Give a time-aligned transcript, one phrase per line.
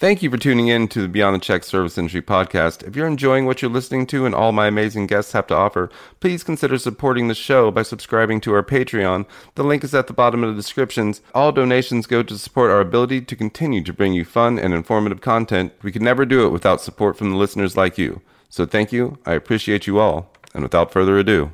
[0.00, 2.86] Thank you for tuning in to the Beyond the Check Service Industry podcast.
[2.86, 5.90] If you're enjoying what you're listening to and all my amazing guests have to offer,
[6.20, 9.26] please consider supporting the show by subscribing to our Patreon.
[9.56, 11.20] The link is at the bottom of the descriptions.
[11.34, 15.20] All donations go to support our ability to continue to bring you fun and informative
[15.20, 15.72] content.
[15.82, 18.20] We could never do it without support from the listeners like you.
[18.48, 19.18] So thank you.
[19.26, 20.32] I appreciate you all.
[20.54, 21.50] And without further ado,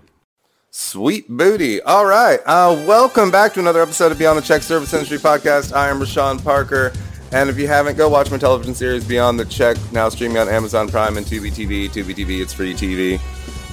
[0.70, 1.80] Sweet booty.
[1.80, 2.40] All right.
[2.44, 5.72] Uh, welcome back to another episode of Beyond the Check Service Industry podcast.
[5.72, 6.92] I am Reyshan Parker.
[7.34, 10.48] And if you haven't, go watch my television series Beyond the Check, now streaming on
[10.48, 11.90] Amazon Prime and Tubi TV.
[11.90, 13.20] Tubi TV, it's free TV.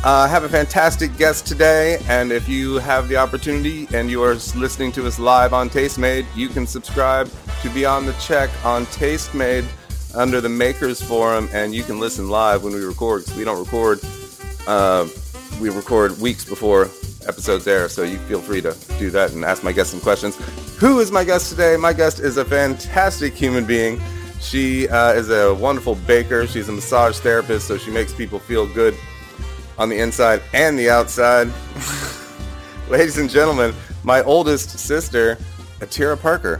[0.03, 4.33] Uh, have a fantastic guest today, and if you have the opportunity and you are
[4.55, 7.29] listening to us live on Tastemade, you can subscribe
[7.61, 9.65] to Beyond the Check on Tastemade
[10.15, 13.25] under the Makers Forum, and you can listen live when we record.
[13.25, 13.99] Because we don't record,
[14.65, 15.07] uh,
[15.61, 16.89] we record weeks before
[17.27, 20.35] episodes air, so you feel free to do that and ask my guest some questions.
[20.77, 21.77] Who is my guest today?
[21.77, 24.01] My guest is a fantastic human being.
[24.39, 26.47] She uh, is a wonderful baker.
[26.47, 28.95] She's a massage therapist, so she makes people feel good
[29.77, 31.51] on the inside and the outside.
[32.89, 33.73] Ladies and gentlemen,
[34.03, 35.37] my oldest sister,
[35.79, 36.59] Atira Parker.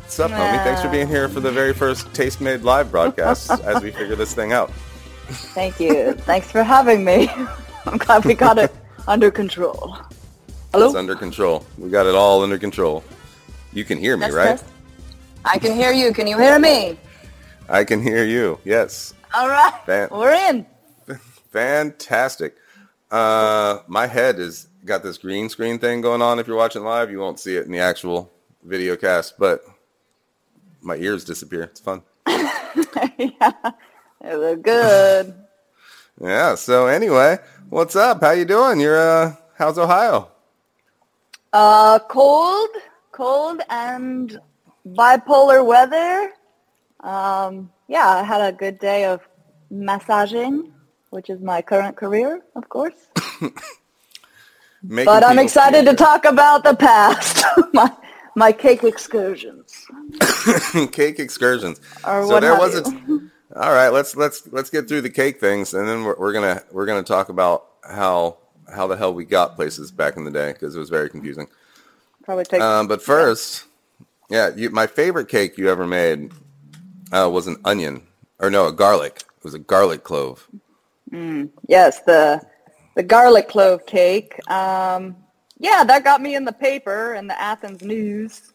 [0.00, 0.62] What's up, homie?
[0.64, 4.34] Thanks for being here for the very first Tastemade live broadcast as we figure this
[4.34, 4.70] thing out.
[5.54, 6.12] Thank you.
[6.12, 7.28] Thanks for having me.
[7.86, 8.74] I'm glad we got it
[9.08, 9.96] under control.
[10.72, 10.86] Hello?
[10.86, 11.64] It's under control.
[11.78, 13.04] We got it all under control.
[13.72, 14.46] You can hear me, Test, right?
[14.58, 14.64] test.
[15.44, 16.12] I can hear you.
[16.12, 16.98] Can you hear me?
[17.68, 18.58] I can hear you.
[18.64, 19.14] Yes.
[19.34, 19.72] All right.
[19.86, 20.66] Fan- We're in.
[21.50, 22.56] Fantastic.
[23.10, 26.38] Uh, my head has got this green screen thing going on.
[26.38, 28.30] If you're watching live, you won't see it in the actual
[28.64, 29.64] video cast, but
[30.80, 31.64] my ears disappear.
[31.64, 32.02] It's fun.
[32.26, 33.52] yeah.
[34.22, 35.34] They look good.
[36.20, 36.54] Yeah.
[36.54, 38.20] So anyway, what's up?
[38.20, 38.80] How you doing?
[38.80, 40.28] You're uh, how's Ohio?
[41.52, 42.70] Uh, cold,
[43.10, 44.38] cold and
[44.86, 46.32] bipolar weather.
[47.00, 49.20] Um, yeah, I had a good day of
[49.70, 50.72] massaging,
[51.10, 53.08] which is my current career, of course.
[54.84, 57.92] But I'm excited to talk about the past, my
[58.34, 59.86] my cake excursions.
[60.92, 61.80] cake excursions.
[62.04, 63.30] Or so what there was you.
[63.30, 63.31] a.
[63.54, 66.62] All right, let's let's let's get through the cake things, and then we're, we're gonna
[66.70, 68.38] we're gonna talk about how
[68.72, 71.46] how the hell we got places back in the day because it was very confusing.
[72.24, 73.64] Probably take Um, but first,
[74.30, 76.32] yeah, you, my favorite cake you ever made
[77.12, 78.06] uh, was an onion,
[78.38, 79.24] or no, a garlic.
[79.36, 80.48] It was a garlic clove.
[81.68, 82.40] Yes, the
[82.96, 84.38] the garlic clove cake.
[84.50, 85.16] Um,
[85.58, 88.51] yeah, that got me in the paper in the Athens News.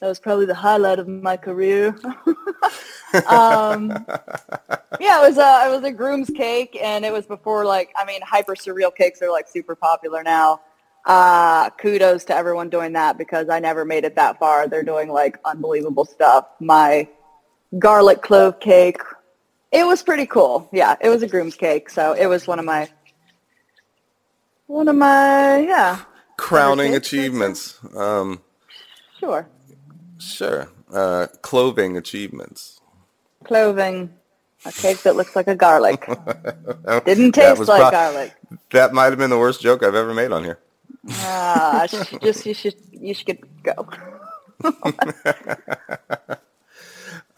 [0.00, 1.88] That was probably the highlight of my career.
[3.26, 3.90] um,
[4.98, 8.04] yeah, it was a it was a groom's cake, and it was before like I
[8.04, 10.60] mean, hyper surreal cakes are like super popular now.
[11.04, 14.68] Uh, kudos to everyone doing that because I never made it that far.
[14.68, 16.46] They're doing like unbelievable stuff.
[16.60, 17.08] My
[17.78, 19.00] garlic clove cake
[19.72, 20.68] it was pretty cool.
[20.72, 22.88] Yeah, it was a groom's cake, so it was one of my
[24.66, 26.00] one of my yeah,
[26.36, 27.18] Crowning cakes, I'd say.
[27.18, 27.78] achievements.
[27.96, 28.42] Um,
[29.18, 29.48] sure.
[30.20, 30.70] Sure.
[30.92, 32.80] Uh, cloving achievements.
[33.44, 34.10] Clothing
[34.64, 36.06] a cake that looks like a garlic.
[37.04, 38.34] Didn't taste like pro- garlic.
[38.72, 40.58] That might have been the worst joke I've ever made on here.
[41.10, 41.86] Ah,
[42.22, 43.88] just you should you should go.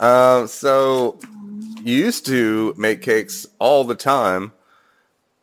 [0.00, 1.18] Um, so
[1.82, 4.52] you used to make cakes all the time.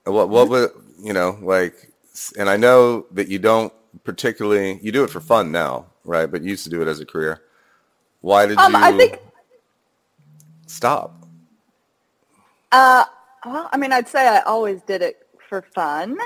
[0.06, 0.70] What what was
[1.02, 1.92] you know like?
[2.38, 3.74] And I know that you don't
[4.04, 6.32] particularly you do it for fun now, right?
[6.32, 7.42] But you used to do it as a career.
[8.22, 9.20] Why did Um, you I think
[10.68, 11.28] stop?
[12.72, 13.06] Uh,
[13.46, 16.18] well, I mean, I'd say I always did it for fun.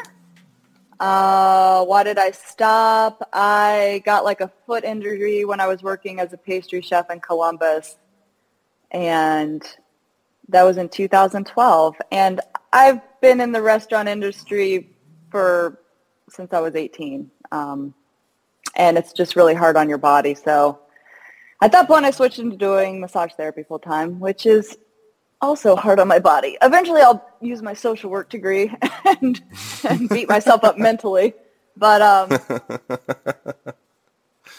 [1.00, 3.28] Uh, why did I stop?
[3.34, 7.20] I got like a foot injury when I was working as a pastry chef in
[7.22, 7.98] Columbus,
[8.92, 9.64] and
[10.50, 11.96] that was in 2012.
[12.12, 12.42] And
[12.74, 14.92] I've been in the restaurant industry
[15.32, 15.80] for
[16.30, 17.94] since I was 18, um,
[18.76, 20.34] and it's just really hard on your body.
[20.36, 20.80] So
[21.62, 24.78] at that point, I switched into doing massage therapy full time, which is
[25.42, 26.58] also hard on my body.
[26.62, 28.74] Eventually, I'll use my social work degree
[29.06, 29.42] and,
[29.88, 31.34] and beat myself up mentally.
[31.78, 32.30] But um,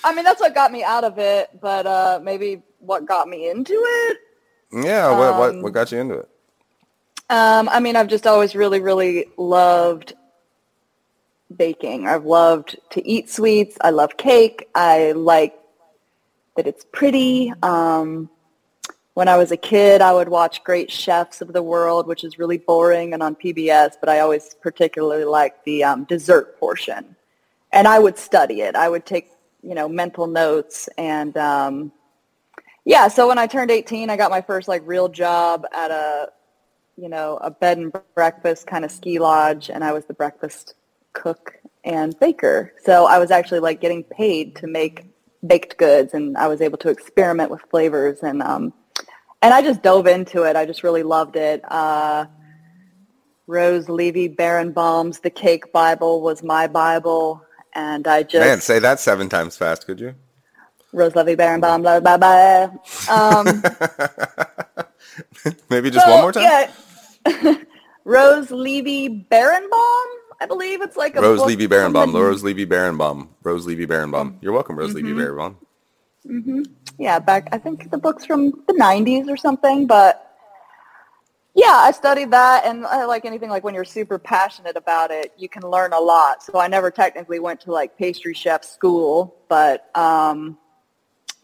[0.04, 1.50] I mean, that's what got me out of it.
[1.60, 4.18] But uh, maybe what got me into it.
[4.72, 6.28] Yeah, what what Um, what got you into it?
[7.30, 10.14] Um, I mean, I've just always really, really loved
[11.56, 12.06] baking.
[12.06, 13.76] I've loved to eat sweets.
[13.80, 14.68] I love cake.
[14.74, 15.58] I like
[16.56, 17.52] that it's pretty.
[17.62, 18.28] Um,
[19.14, 22.38] when I was a kid, I would watch Great Chefs of the World, which is
[22.38, 27.14] really boring and on PBS, but I always particularly liked the um, dessert portion.
[27.72, 28.74] And I would study it.
[28.74, 29.30] I would take,
[29.62, 31.92] you know, mental notes and um,
[32.84, 36.28] yeah, so when I turned 18, I got my first like real job at a,
[36.96, 40.74] you know, a bed and breakfast kind of ski lodge, and I was the breakfast
[41.14, 42.72] cook and baker.
[42.84, 45.06] So I was actually like getting paid to make
[45.46, 48.72] baked goods, and I was able to experiment with flavors, and um,
[49.42, 50.56] and I just dove into it.
[50.56, 51.62] I just really loved it.
[51.70, 52.26] Uh,
[53.46, 57.42] Rose Levy Beranbaum's The Cake Bible was my Bible,
[57.74, 60.14] and I just man say that seven times fast, could you?
[60.92, 62.70] Rose Levy Beranbaum, blah blah blah.
[63.10, 63.62] Um,
[65.70, 66.70] Maybe just so, one more time.
[67.26, 67.54] Yeah.
[68.04, 70.04] Rose Levy Beranbaum,
[70.40, 72.12] I believe it's like a Rose Levy Beranbaum.
[72.14, 73.28] Rose Levy Beranbaum.
[73.42, 74.36] Rose Levy Beranbaum.
[74.40, 75.06] You're welcome, Rose mm-hmm.
[75.06, 75.56] Levy Beranbaum.
[76.26, 76.62] Mm-hmm.
[76.98, 80.24] Yeah, back I think the book's from the '90s or something, but
[81.54, 85.32] yeah, I studied that, and uh, like anything, like when you're super passionate about it,
[85.36, 86.42] you can learn a lot.
[86.42, 90.58] So I never technically went to like pastry chef school, but um,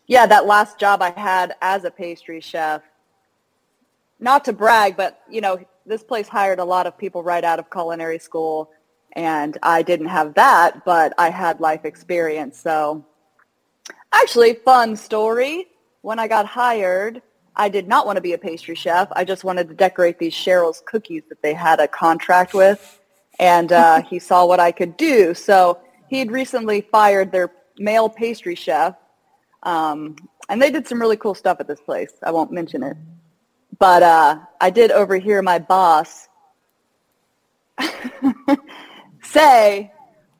[0.08, 2.82] yeah, that last job I had as a pastry chef,
[4.19, 7.60] not to brag, but you know, this place hired a lot of people right out
[7.60, 8.70] of culinary school,
[9.12, 12.58] and I didn't have that, but I had life experience.
[12.58, 13.04] So
[14.12, 15.66] actually, fun story.
[16.02, 17.22] When I got hired,
[17.56, 19.08] I did not want to be a pastry chef.
[19.12, 23.00] I just wanted to decorate these Cheryl's cookies that they had a contract with.
[23.38, 25.34] And uh, he saw what I could do.
[25.34, 28.94] So he had recently fired their male pastry chef.
[29.62, 30.16] Um,
[30.48, 32.12] and they did some really cool stuff at this place.
[32.22, 32.96] I won't mention it.
[33.78, 36.28] But uh, I did overhear my boss
[39.31, 39.93] say,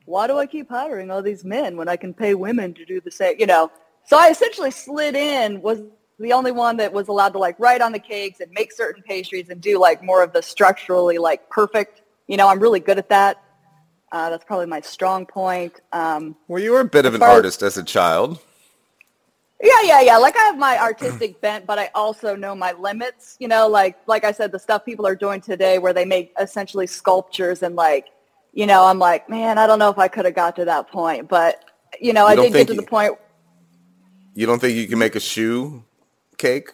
[0.05, 3.01] why do I keep hiring all these men when I can pay women to do
[3.01, 3.35] the same?
[3.39, 3.71] You know,
[4.05, 5.81] so I essentially slid in, was
[6.19, 9.03] the only one that was allowed to like write on the cakes and make certain
[9.03, 12.01] pastries and do like more of the structurally like perfect.
[12.27, 13.41] You know, I'm really good at that.
[14.11, 15.79] Uh, that's probably my strong point.
[15.93, 18.39] Um, well, you were a bit of an artist as, as a child.
[19.63, 20.17] Yeah, yeah, yeah.
[20.17, 23.37] Like I have my artistic bent, but I also know my limits.
[23.39, 26.33] You know, like like I said, the stuff people are doing today, where they make
[26.39, 28.07] essentially sculptures and like,
[28.53, 30.89] you know, I'm like, man, I don't know if I could have got to that
[30.89, 31.63] point, but
[31.99, 33.13] you know, you I did get to you, the point.
[34.33, 35.83] You don't think you can make a shoe
[36.37, 36.71] cake?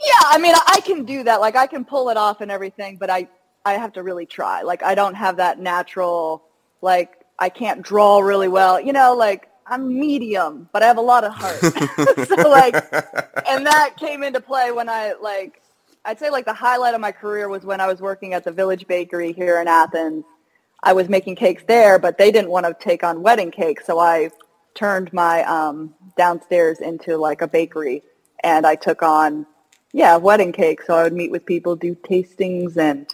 [0.00, 1.40] Yeah, I mean, I can do that.
[1.40, 3.28] Like, I can pull it off and everything, but I,
[3.64, 4.62] I have to really try.
[4.62, 6.44] Like, I don't have that natural,
[6.82, 8.80] like, I can't draw really well.
[8.80, 11.58] You know, like, I'm medium, but I have a lot of heart.
[12.28, 12.74] so, like,
[13.48, 15.62] and that came into play when I, like,
[16.04, 18.52] I'd say, like, the highlight of my career was when I was working at the
[18.52, 20.24] Village Bakery here in Athens.
[20.82, 23.98] I was making cakes there, but they didn't want to take on wedding cakes, so
[23.98, 24.30] I
[24.74, 28.02] turned my um, downstairs into, like, a bakery
[28.44, 29.44] and I took on,
[29.92, 30.86] yeah, wedding cakes.
[30.86, 33.12] So I would meet with people, do tastings, and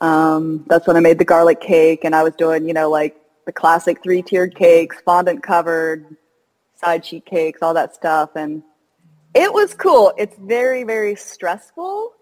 [0.00, 2.04] um, that's when I made the garlic cake.
[2.04, 6.16] And I was doing, you know, like the classic three-tiered cakes, fondant covered,
[6.76, 8.30] side sheet cakes, all that stuff.
[8.34, 8.62] And
[9.34, 10.14] it was cool.
[10.16, 12.12] It's very, very stressful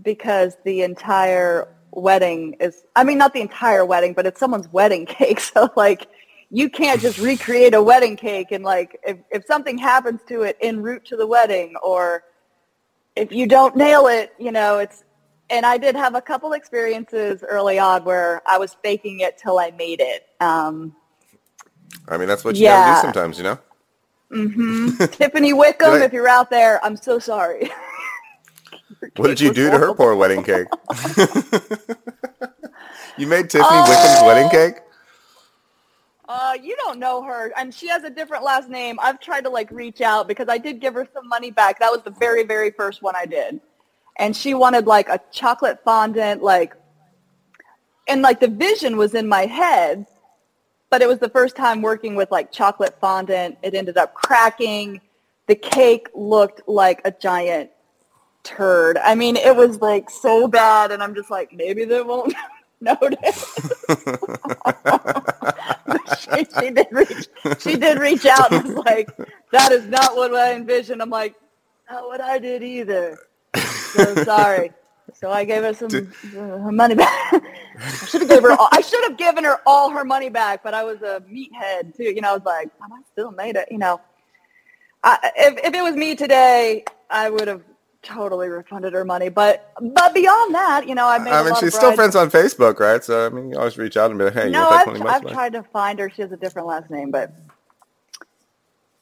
[0.00, 5.06] because the entire wedding is, I mean, not the entire wedding, but it's someone's wedding
[5.18, 5.40] cake.
[5.40, 6.08] So like
[6.50, 10.56] you can't just recreate a wedding cake and like if, if something happens to it
[10.60, 12.24] en route to the wedding or
[13.16, 15.04] if you don't nail it, you know, it's
[15.48, 19.58] and I did have a couple experiences early on where I was faking it till
[19.58, 20.26] I made it.
[20.40, 20.94] Um,
[22.08, 22.94] I mean, that's what you yeah.
[22.94, 23.58] gotta do sometimes, you know.
[24.32, 25.04] Mm-hmm.
[25.12, 26.04] Tiffany Wickham, I...
[26.04, 27.70] if you're out there, I'm so sorry.
[29.16, 30.66] what did you do to her poor wedding cake?
[33.16, 34.82] you made Tiffany uh, Wickham's wedding cake?
[36.28, 38.98] Uh, you don't know her, and she has a different last name.
[39.02, 41.80] I've tried to like reach out because I did give her some money back.
[41.80, 43.60] That was the very, very first one I did,
[44.16, 46.76] and she wanted like a chocolate fondant, like,
[48.06, 50.06] and like the vision was in my head,
[50.88, 53.58] but it was the first time working with like chocolate fondant.
[53.62, 55.00] It ended up cracking.
[55.48, 57.70] The cake looked like a giant
[58.42, 58.98] turd.
[58.98, 62.34] I mean, it was like so bad, and I'm just like, maybe they won't
[62.80, 63.54] notice.
[66.20, 67.28] she, she, did reach,
[67.58, 69.10] she did reach out and was like,
[69.52, 71.02] that is not what I envisioned.
[71.02, 71.34] I'm like,
[71.90, 73.18] not what I did either.
[73.54, 74.72] So sorry.
[75.12, 77.32] So I gave her some uh, money back.
[77.32, 78.56] I should have given her.
[78.56, 81.96] All, I should have given her all her money back, but I was a meathead
[81.96, 82.04] too.
[82.04, 83.68] You know, I was like, I still made it.
[83.70, 84.00] You know,
[85.02, 87.62] I, if if it was me today, I would have
[88.02, 89.28] totally refunded her money.
[89.28, 91.32] But but beyond that, you know, I made.
[91.32, 93.02] I mean, she's still friends on Facebook, right?
[93.02, 95.52] So I mean, you always reach out and be like, "Hey, no, I've, I've tried
[95.52, 96.10] to find her.
[96.10, 97.32] She has a different last name, but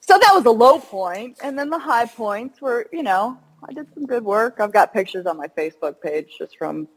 [0.08, 3.38] so that was a low point, and then the high points were, you know,
[3.68, 4.56] I did some good work.
[4.58, 6.88] I've got pictures on my Facebook page just from,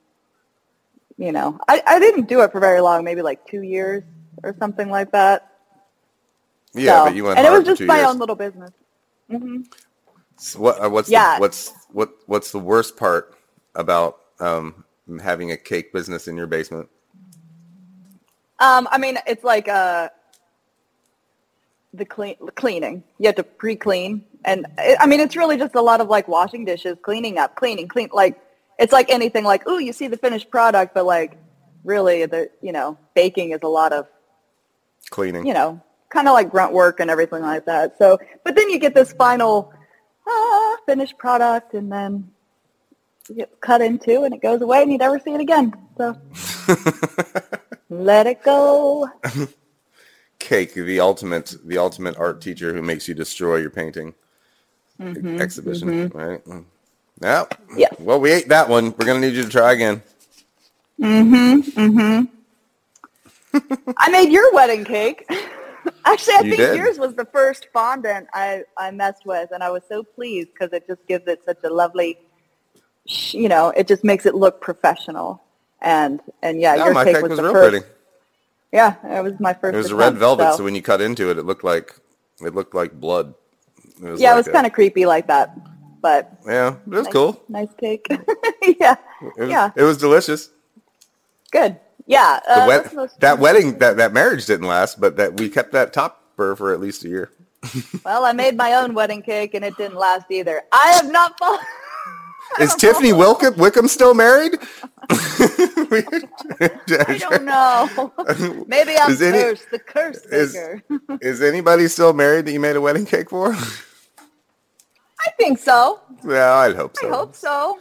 [1.17, 4.03] you know, I, I didn't do it for very long, maybe like two years
[4.43, 5.51] or something like that.
[6.73, 8.07] Yeah, so, but you went and it was just my years.
[8.07, 8.71] own little business.
[9.29, 9.63] Mm-hmm.
[10.41, 10.83] So what?
[10.83, 11.35] Uh, what's Yeah.
[11.35, 12.09] the, what's what?
[12.25, 13.35] What's the worst part
[13.75, 14.83] about um,
[15.21, 16.89] having a cake business in your basement?
[18.59, 20.09] Um, I mean, it's like uh,
[21.93, 23.03] the clean cleaning.
[23.19, 26.27] You have to pre-clean, and it, I mean, it's really just a lot of like
[26.27, 28.09] washing dishes, cleaning up, cleaning, clean.
[28.11, 28.41] Like
[28.79, 29.43] it's like anything.
[29.43, 31.37] Like, ooh, you see the finished product, but like
[31.83, 34.07] really, the you know, baking is a lot of
[35.11, 35.45] Cleaning.
[35.45, 35.79] you know,
[36.09, 37.95] kind of like grunt work and everything like that.
[37.99, 39.71] So, but then you get this final
[40.27, 42.29] ah, finished product, and then
[43.29, 45.73] you get cut into, and it goes away, and you never see it again.
[45.97, 46.17] So
[47.89, 49.09] let it go.
[50.39, 54.13] Cake, the ultimate, the ultimate art teacher who makes you destroy your painting
[54.99, 56.43] exhibition, right?
[56.45, 56.65] Mm.
[57.75, 57.89] Yeah.
[57.99, 58.93] Well, we ate that one.
[58.97, 60.01] We're gonna need you to try again.
[60.99, 61.79] Mm-hmm.
[61.79, 62.25] Mm-hmm.
[63.97, 65.29] I made your wedding cake.
[66.11, 66.75] Actually, I You think did.
[66.75, 70.73] yours was the first fondant I, I messed with, and I was so pleased because
[70.73, 72.17] it just gives it such a lovely,
[73.05, 75.41] you know, it just makes it look professional.
[75.81, 77.69] And and yeah, your my cake, cake was, was the real first.
[77.71, 77.85] pretty.
[78.71, 79.73] Yeah, it was my first.
[79.73, 80.57] It was a red velvet, so.
[80.57, 81.95] so- when you cut into it, it looked like
[82.41, 83.33] it looked like blood.
[84.01, 85.55] It was yeah, like it was a- kind of creepy like that,
[86.01, 87.43] but yeah, it was nice, cool.
[87.49, 88.05] Nice cake.
[88.79, 88.95] yeah,
[89.37, 90.49] It was, yeah, it was delicious.
[91.51, 91.79] good.
[92.11, 95.49] Yeah, uh, wed- that's most- that wedding, that, that marriage didn't last, but that we
[95.49, 97.31] kept that topper for at least a year.
[98.03, 100.63] Well, I made my own wedding cake, and it didn't last either.
[100.73, 101.59] I have not fallen.
[102.59, 104.57] Is Tiffany Wickham, Wickham still married?
[105.09, 108.11] I don't know.
[108.67, 109.71] Maybe I'm Is any- cursed.
[109.71, 110.57] The curse is-
[111.21, 113.53] Is anybody still married that you made a wedding cake for?
[113.53, 116.01] I think so.
[116.27, 117.07] yeah, I'd hope so.
[117.07, 117.79] I hope so.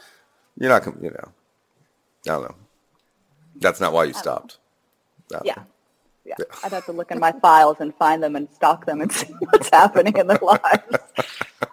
[0.58, 1.32] You're not, you know,
[2.26, 2.54] I don't know.
[3.60, 4.18] That's not why you oh.
[4.18, 4.58] stopped.
[5.30, 5.40] No.
[5.44, 5.62] Yeah.
[6.24, 6.34] Yeah.
[6.62, 9.32] I'd have to look in my files and find them and stalk them and see
[9.50, 10.96] what's happening in their lives.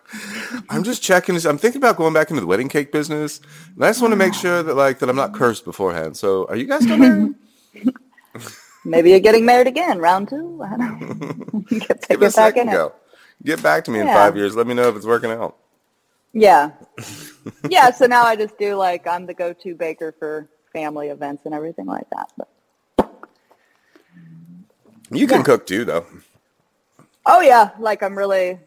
[0.70, 1.36] I'm just checking.
[1.36, 3.42] this- I'm thinking about going back into the wedding cake business,
[3.76, 6.16] and I just want to make sure that like that I'm not cursed beforehand.
[6.16, 7.36] So, are you guys still married?
[8.86, 10.64] Maybe you're getting married again, round two.
[10.64, 11.60] I don't know.
[11.70, 12.72] get, Give it a back in second it.
[12.72, 12.94] go.
[13.44, 14.56] Get back to me in five years.
[14.56, 15.58] Let me know if it's working out.
[16.34, 16.72] Yeah.
[17.70, 21.54] yeah, so now I just do like I'm the go-to baker for family events and
[21.56, 22.30] everything like that.
[22.38, 22.48] But,
[25.10, 25.44] You can Yeah.
[25.44, 26.06] cook too, though.
[27.26, 28.60] oh yeah, like I'm really,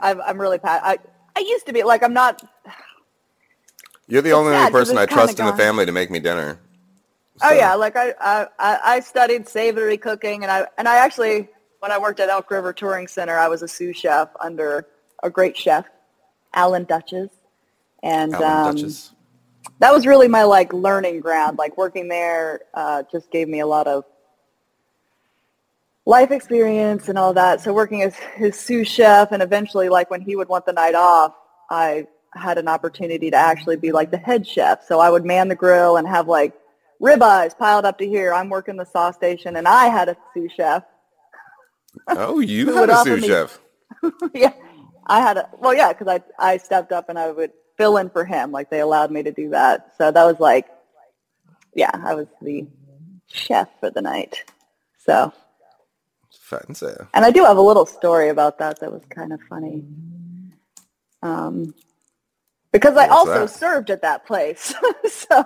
[0.00, 0.98] I'm, I'm really pa- I
[1.36, 2.42] I used to be like I'm not.
[4.08, 6.58] You're the only sad person I trust in the family to make me dinner.
[7.42, 11.48] Oh yeah, like I, I I I studied savory cooking, and I and I actually
[11.80, 14.86] when I worked at Elk River Touring Center, I was a sous chef under
[15.22, 15.86] a great chef,
[16.54, 17.30] Alan Duchess,
[18.02, 19.12] and Alan um, Duchess.
[19.82, 21.58] That was really my like learning ground.
[21.58, 24.04] Like working there uh, just gave me a lot of
[26.06, 27.60] life experience and all that.
[27.60, 30.94] So working as his sous chef, and eventually, like when he would want the night
[30.94, 31.34] off,
[31.68, 34.86] I had an opportunity to actually be like the head chef.
[34.86, 36.54] So I would man the grill and have like
[37.00, 38.32] ribeyes piled up to here.
[38.32, 40.84] I'm working the sauce station, and I had a sous chef.
[42.06, 43.58] Oh, you had a sous me- chef.
[44.32, 44.52] yeah,
[45.08, 48.10] I had a well, yeah, because I I stepped up and I would fill in
[48.10, 48.52] for him.
[48.52, 49.94] Like they allowed me to do that.
[49.98, 50.68] So that was like,
[51.74, 52.66] yeah, I was the
[53.26, 54.44] chef for the night.
[54.98, 55.32] So,
[56.40, 56.94] Fancy.
[57.14, 59.84] and I do have a little story about that that was kind of funny.
[61.22, 61.74] Um,
[62.72, 63.50] because I also that?
[63.50, 64.74] served at that place.
[65.10, 65.44] so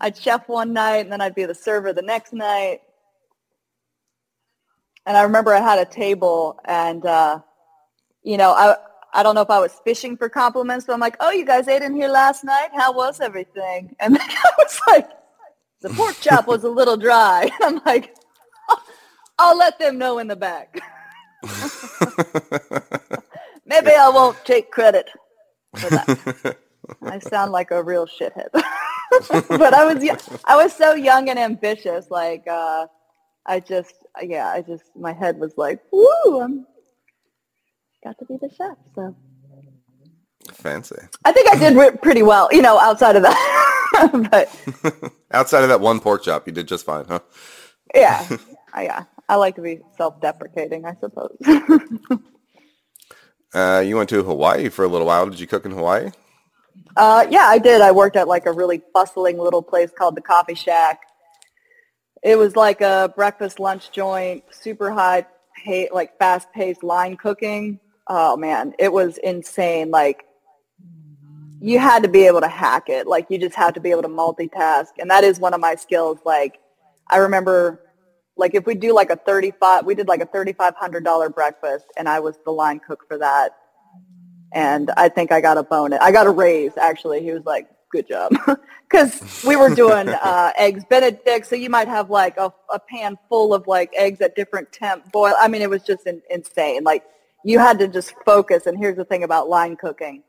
[0.00, 2.80] I'd chef one night and then I'd be the server the next night.
[5.06, 7.40] And I remember I had a table and, uh,
[8.22, 8.76] you know, I,
[9.12, 11.68] I don't know if I was fishing for compliments, but I'm like, oh, you guys
[11.68, 12.68] ate in here last night?
[12.74, 13.94] How was everything?
[14.00, 15.08] And then I was like,
[15.80, 17.50] the pork chop was a little dry.
[17.62, 18.14] I'm like,
[19.38, 20.80] I'll let them know in the back.
[23.64, 25.08] Maybe I won't take credit
[25.76, 26.56] for that.
[27.02, 28.48] I sound like a real shithead.
[28.52, 32.10] but I was, I was so young and ambitious.
[32.10, 32.86] Like, uh,
[33.46, 36.66] I just, yeah, I just, my head was like, woo, I'm
[38.02, 38.76] got to be the chef.
[38.94, 39.14] So
[40.52, 40.96] Fancy.
[41.24, 43.70] I think I did pretty well, you know, outside of that.
[44.30, 47.20] but Outside of that one pork chop, you did just fine, huh?
[47.94, 48.26] yeah,
[48.74, 51.36] I, yeah, I like to be self-deprecating, I suppose.
[53.52, 55.28] Uh, you went to Hawaii for a little while.
[55.28, 56.10] Did you cook in Hawaii?
[56.96, 57.80] Uh, yeah, I did.
[57.80, 61.00] I worked at like a really bustling little place called the Coffee Shack.
[62.22, 65.26] It was like a breakfast lunch joint, super high
[65.64, 67.80] pay, like fast paced line cooking.
[68.12, 69.92] Oh man, it was insane.
[69.92, 70.24] Like
[71.60, 73.06] you had to be able to hack it.
[73.06, 74.88] Like you just had to be able to multitask.
[74.98, 76.18] And that is one of my skills.
[76.24, 76.58] Like
[77.08, 77.80] I remember
[78.36, 82.18] like if we do like a 35, we did like a $3,500 breakfast and I
[82.18, 83.52] was the line cook for that.
[84.52, 86.00] And I think I got a bonus.
[86.02, 87.22] I got a raise, actually.
[87.22, 88.32] He was like, good job.
[88.90, 93.16] Because we were doing uh, eggs Benedict, so you might have like a, a pan
[93.28, 95.32] full of like eggs at different temp boil.
[95.38, 96.82] I mean, it was just in, insane.
[96.82, 97.04] Like
[97.44, 98.66] you had to just focus.
[98.66, 100.22] And here's the thing about line cooking.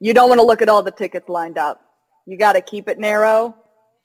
[0.00, 1.80] You don't want to look at all the tickets lined up.
[2.26, 3.54] You got to keep it narrow.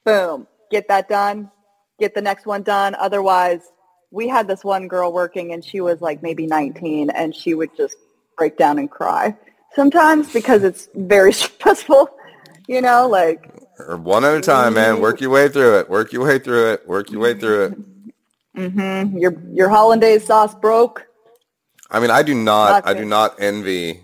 [0.06, 0.48] Boom.
[0.72, 1.52] Get that done.
[2.00, 2.96] Get the next one done.
[2.96, 3.62] Otherwise,
[4.12, 7.76] we had this one girl working and she was like maybe 19 and she would
[7.76, 7.96] just
[8.38, 9.36] break down and cry
[9.76, 12.10] sometimes because it's very stressful,
[12.68, 13.52] you know, like
[13.98, 15.02] one at a time, man.
[15.02, 15.90] Work your way through it.
[15.90, 16.88] Work your way through it.
[16.88, 17.74] Work your way through it.
[18.58, 19.18] Mm-hmm.
[19.18, 21.08] Your your hollandaise sauce broke.
[21.94, 22.88] I mean, I do not.
[22.88, 24.02] I do not envy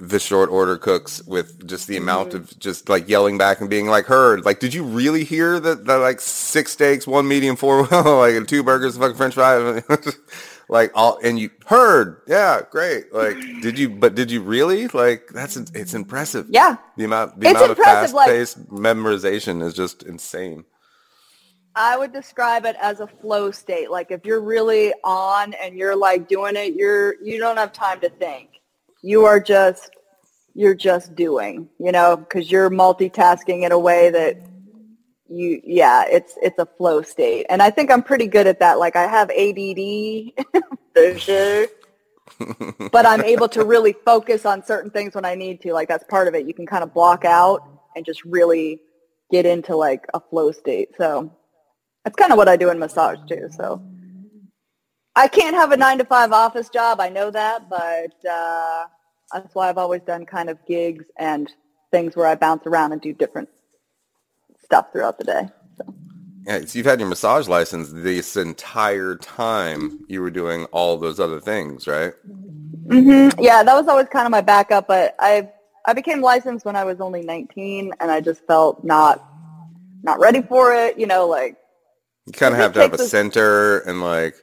[0.00, 2.38] the short order cooks with just the amount mm-hmm.
[2.38, 4.44] of just like yelling back and being like heard.
[4.44, 5.84] Like, did you really hear that?
[5.84, 9.84] That like six steaks, one medium, four like two burgers, fucking French fries,
[10.68, 12.22] like all and you heard.
[12.26, 13.12] Yeah, great.
[13.12, 13.88] Like, did you?
[13.90, 14.88] But did you really?
[14.88, 16.46] Like, that's it's impressive.
[16.48, 20.64] Yeah, the amount the it's amount of fast paced like, memorization is just insane.
[21.76, 23.90] I would describe it as a flow state.
[23.90, 28.00] Like if you're really on and you're like doing it, you're you don't have time
[28.00, 28.56] to think
[29.06, 29.90] you are just
[30.54, 34.36] you're just doing, you know, because you're multitasking in a way that
[35.28, 37.46] you yeah, it's it's a flow state.
[37.48, 38.78] And I think I'm pretty good at that.
[38.80, 40.62] Like I have ADD
[40.94, 41.66] for sure.
[42.90, 45.72] but I'm able to really focus on certain things when I need to.
[45.72, 46.46] Like that's part of it.
[46.46, 47.62] You can kind of block out
[47.94, 48.80] and just really
[49.30, 50.88] get into like a flow state.
[50.98, 51.30] So
[52.06, 53.48] that's kind of what I do in massage too.
[53.50, 53.82] So
[55.16, 57.00] I can't have a nine to five office job.
[57.00, 58.84] I know that, but uh,
[59.32, 61.52] that's why I've always done kind of gigs and
[61.90, 63.48] things where I bounce around and do different
[64.62, 65.48] stuff throughout the day.
[65.78, 65.94] So.
[66.46, 71.18] Yeah, so you've had your massage license this entire time you were doing all those
[71.18, 72.12] other things, right?
[72.86, 73.42] Mm-hmm.
[73.42, 75.50] Yeah, that was always kind of my backup, but I
[75.86, 79.28] I became licensed when I was only 19, and I just felt not
[80.04, 80.96] not ready for it.
[81.00, 81.56] You know, like
[82.26, 84.36] you kind of have to have a center and like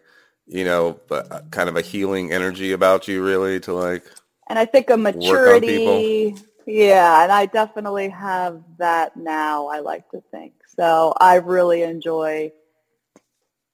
[0.45, 4.03] you know, uh, kind of a healing energy about you, really, to like
[4.47, 6.35] and I think a maturity.
[6.65, 9.67] Yeah, and I definitely have that now.
[9.67, 11.13] I like to think so.
[11.19, 12.51] I really enjoy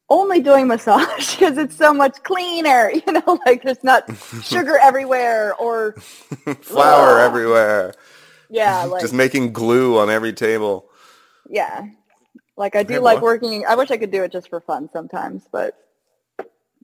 [0.09, 2.91] only doing massage because it's so much cleaner.
[3.07, 4.09] You know, like there's not
[4.43, 5.93] sugar everywhere or
[6.61, 7.93] flour everywhere.
[8.49, 10.89] Yeah, like, just making glue on every table.
[11.47, 11.85] Yeah,
[12.59, 13.65] like I do hey, like working.
[13.65, 15.75] I wish I could do it just for fun sometimes, but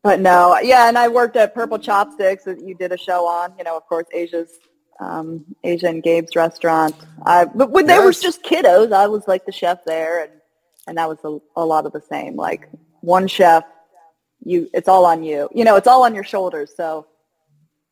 [0.01, 3.53] but no, yeah, and I worked at Purple Chopsticks that you did a show on.
[3.57, 4.57] You know, of course, Asia's
[5.01, 6.95] um, Asia and Gabe's restaurant.
[7.25, 7.99] I, but when yes.
[7.99, 10.31] they were just kiddos, I was like the chef there, and
[10.87, 12.37] and that was a, a lot of the same.
[12.37, 12.69] Like
[13.01, 13.65] one chef,
[14.45, 15.49] you, it's all on you.
[15.53, 16.71] You know, it's all on your shoulders.
[16.75, 17.05] So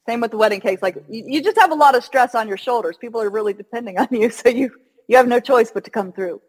[0.07, 0.81] same with the wedding cakes.
[0.81, 2.95] Like you, you just have a lot of stress on your shoulders.
[2.95, 4.71] People are really depending on you, so you
[5.09, 6.41] you have no choice but to come through.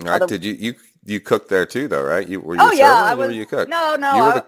[0.00, 0.28] All right.
[0.28, 2.26] Did you you you cooked there too, though, right?
[2.28, 3.34] You were you oh yeah, I was.
[3.34, 3.68] you cook?
[3.68, 4.08] No, no.
[4.08, 4.42] I,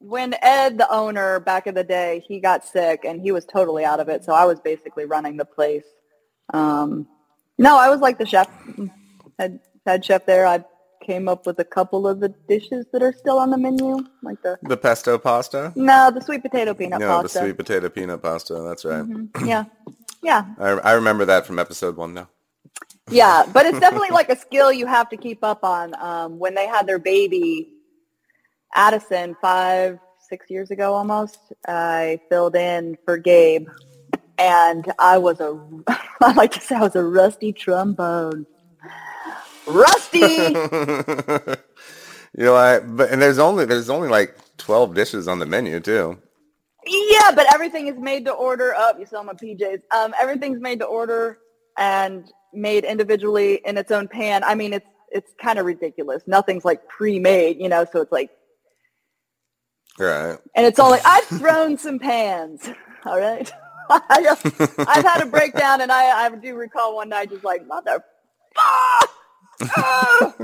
[0.00, 3.84] when Ed, the owner, back in the day, he got sick and he was totally
[3.84, 4.24] out of it.
[4.24, 5.84] So I was basically running the place.
[6.54, 7.06] Um,
[7.58, 8.48] no, I was like the chef,
[9.38, 10.46] head head chef there.
[10.46, 10.64] I
[11.04, 14.40] came up with a couple of the dishes that are still on the menu, like
[14.42, 15.72] the the pesto pasta.
[15.74, 17.38] No, the sweet potato peanut no, pasta.
[17.38, 18.54] the sweet potato peanut pasta.
[18.54, 19.02] That's right.
[19.02, 19.46] Mm-hmm.
[19.46, 19.64] Yeah,
[20.22, 20.46] yeah.
[20.58, 22.28] I, I remember that from episode one now.
[23.10, 25.94] Yeah, but it's definitely like a skill you have to keep up on.
[26.00, 27.72] Um, when they had their baby,
[28.74, 33.68] Addison, five, six years ago almost, I filled in for Gabe,
[34.38, 35.58] and I was a,
[36.20, 38.46] I like to say I was a rusty trombone.
[39.66, 40.18] Rusty.
[42.36, 45.80] you know, I but and there's only there's only like twelve dishes on the menu
[45.80, 46.18] too.
[46.86, 48.74] Yeah, but everything is made to order.
[48.74, 49.82] Up, oh, you saw my PJs.
[49.94, 51.38] Um, everything's made to order,
[51.76, 54.44] and made individually in its own pan.
[54.44, 56.22] I mean, it's it's kind of ridiculous.
[56.26, 58.30] Nothing's like pre-made, you know, so it's like
[59.98, 60.38] Right.
[60.54, 62.70] And it's all like I've thrown some pans.
[63.04, 63.50] All right.
[63.90, 64.44] I just,
[64.78, 68.04] I've had a breakdown and I, I do recall one night just like, mother
[69.76, 70.34] oh,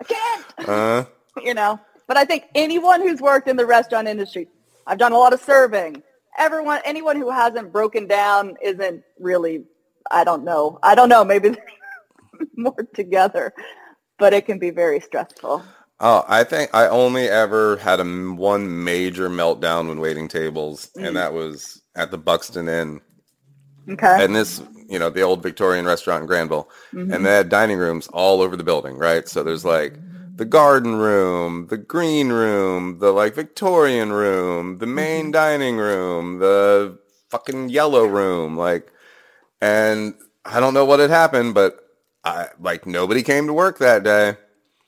[0.00, 0.44] I can't.
[0.68, 1.04] Uh,
[1.42, 1.80] you know.
[2.06, 4.48] But I think anyone who's worked in the restaurant industry,
[4.86, 6.02] I've done a lot of serving.
[6.38, 9.64] Everyone anyone who hasn't broken down isn't really
[10.10, 10.78] I don't know.
[10.82, 11.24] I don't know.
[11.24, 11.54] Maybe
[12.56, 13.52] more together,
[14.18, 15.64] but it can be very stressful.
[16.00, 21.06] Oh, I think I only ever had a one major meltdown when waiting tables, mm-hmm.
[21.06, 23.00] and that was at the Buxton Inn.
[23.88, 24.24] Okay.
[24.24, 27.12] And this, you know, the old Victorian restaurant in Granville, mm-hmm.
[27.12, 29.28] and they had dining rooms all over the building, right?
[29.28, 29.94] So there's like
[30.36, 35.32] the garden room, the green room, the like Victorian room, the main mm-hmm.
[35.32, 36.98] dining room, the
[37.30, 38.90] fucking yellow room, like,
[39.64, 41.80] and I don't know what had happened, but
[42.22, 44.36] I like nobody came to work that day.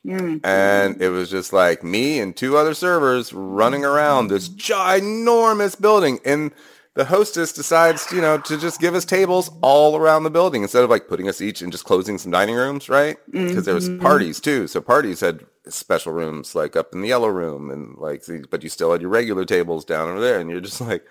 [0.04, 0.44] Mm.
[0.44, 6.20] And it was just like me and two other servers running around this ginormous building.
[6.26, 6.52] And
[6.92, 10.84] the hostess decides, you know, to just give us tables all around the building instead
[10.84, 13.16] of like putting us each in just closing some dining rooms, right?
[13.30, 14.66] Because there was parties too.
[14.66, 18.68] So parties had special rooms like up in the yellow room and like, but you
[18.68, 20.38] still had your regular tables down over there.
[20.38, 21.04] And you're just like,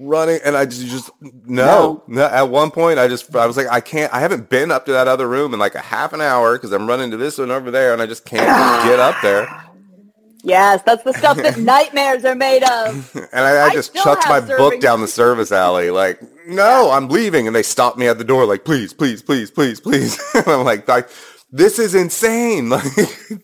[0.00, 2.24] running and I just, just no, no.
[2.26, 4.12] At one point, I just I was like, I can't.
[4.12, 6.72] I haven't been up to that other room in like a half an hour because
[6.72, 8.46] I'm running to this one over there, and I just can't
[8.88, 9.48] get up there.
[10.42, 13.10] Yes, that's the stuff that nightmares are made of.
[13.32, 16.90] And I, I I just still chucked my book down the service alley, like, no,
[16.90, 20.18] I'm leaving, and they stopped me at the door, like, please, please, please, please, please.
[20.34, 21.08] and I'm like, like,
[21.52, 22.70] this is insane.
[22.70, 22.84] Like,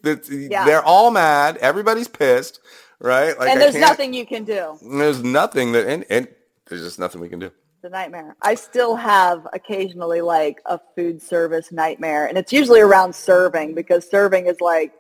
[0.03, 1.59] that's- they're all mad.
[1.59, 2.61] Everybody's pissed,
[2.99, 3.39] right?
[3.39, 4.79] Like, and there's nothing you can do.
[4.83, 6.29] There's nothing that, and, and
[6.69, 7.47] there's just nothing we can do.
[7.47, 8.37] It's a nightmare.
[8.43, 14.09] I still have occasionally like a food service nightmare, and it's usually around serving because
[14.11, 14.93] serving is like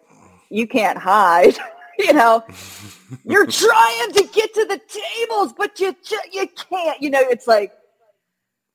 [0.51, 1.57] you can't hide.
[1.99, 2.45] you know,
[3.25, 5.97] you're trying to get to the tables, but you
[6.33, 7.01] you can't.
[7.03, 7.73] You know, it's like,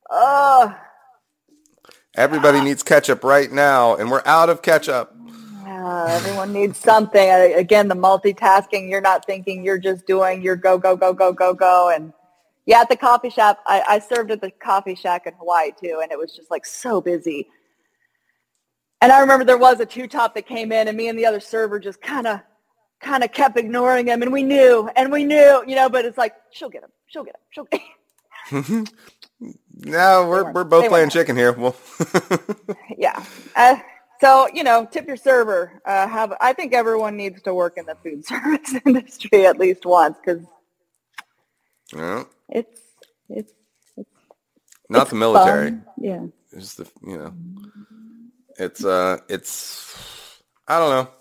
[0.09, 0.75] oh,
[2.15, 5.15] Everybody needs ketchup right now, and we're out of ketchup.
[5.65, 7.29] uh, everyone needs something.
[7.29, 8.89] Uh, Again, the multitasking.
[8.89, 9.63] You're not thinking.
[9.63, 10.41] You're just doing.
[10.41, 12.13] Your go go go go go go and.
[12.65, 15.99] Yeah, at the coffee shop, I, I served at the coffee shack in Hawaii too,
[16.01, 17.47] and it was just like so busy.
[19.01, 21.25] And I remember there was a two top that came in, and me and the
[21.25, 22.39] other server just kind of,
[22.99, 25.89] kind of kept ignoring him, and we knew, and we knew, you know.
[25.89, 28.85] But it's like she'll get him, she'll get him, she'll get him.
[29.83, 31.53] No, we're we're both they playing chicken here.
[31.53, 31.75] Well,
[32.97, 33.23] yeah.
[33.55, 33.77] Uh,
[34.19, 35.81] so you know, tip your server.
[35.85, 39.85] Uh, have I think everyone needs to work in the food service industry at least
[39.85, 40.45] once because
[41.95, 42.81] yeah, it's
[43.29, 43.53] it's
[44.89, 45.71] not the military.
[45.71, 45.85] fun.
[45.97, 46.25] Yeah.
[46.51, 47.33] It's the you know,
[48.57, 49.95] it's uh, it's
[50.67, 51.11] I don't know.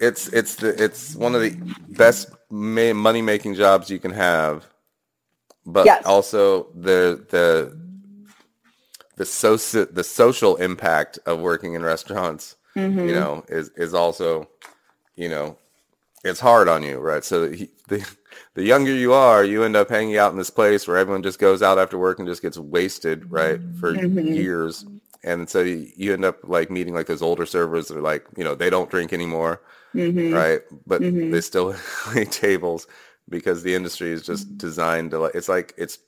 [0.00, 1.56] It's it's the it's one of the
[1.96, 4.66] best money making jobs you can have,
[5.66, 6.04] but Yes.
[6.06, 7.76] also the the
[9.16, 13.06] the soci- the social impact of working in restaurants, Mhm.
[13.06, 14.48] you know, is is also,
[15.16, 15.56] you know,
[16.24, 17.24] it's hard on you, right?
[17.24, 18.06] So he, the
[18.54, 21.38] the younger you are, you end up hanging out in this place where everyone just
[21.38, 24.34] goes out after work and just gets wasted, right, for Mhm.
[24.34, 24.86] years.
[25.24, 28.26] And so you, you end up like meeting like those older servers that are like,
[28.36, 29.62] you know, they don't drink anymore,
[29.94, 30.32] Mhm.
[30.32, 30.62] right?
[30.86, 31.30] But Mhm.
[31.30, 31.74] they still
[32.14, 32.86] wait tables
[33.28, 35.98] because the industry is just designed to like, it's like, it's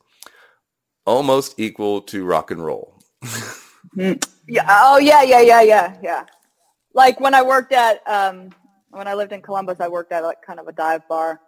[1.07, 2.99] almost equal to rock and roll.
[4.49, 4.67] Yeah.
[4.69, 6.25] Oh, yeah, yeah, yeah, yeah, yeah.
[6.95, 8.51] Like when I worked at, um,
[8.91, 11.41] when I lived in Columbus, I worked at like kind of a dive bar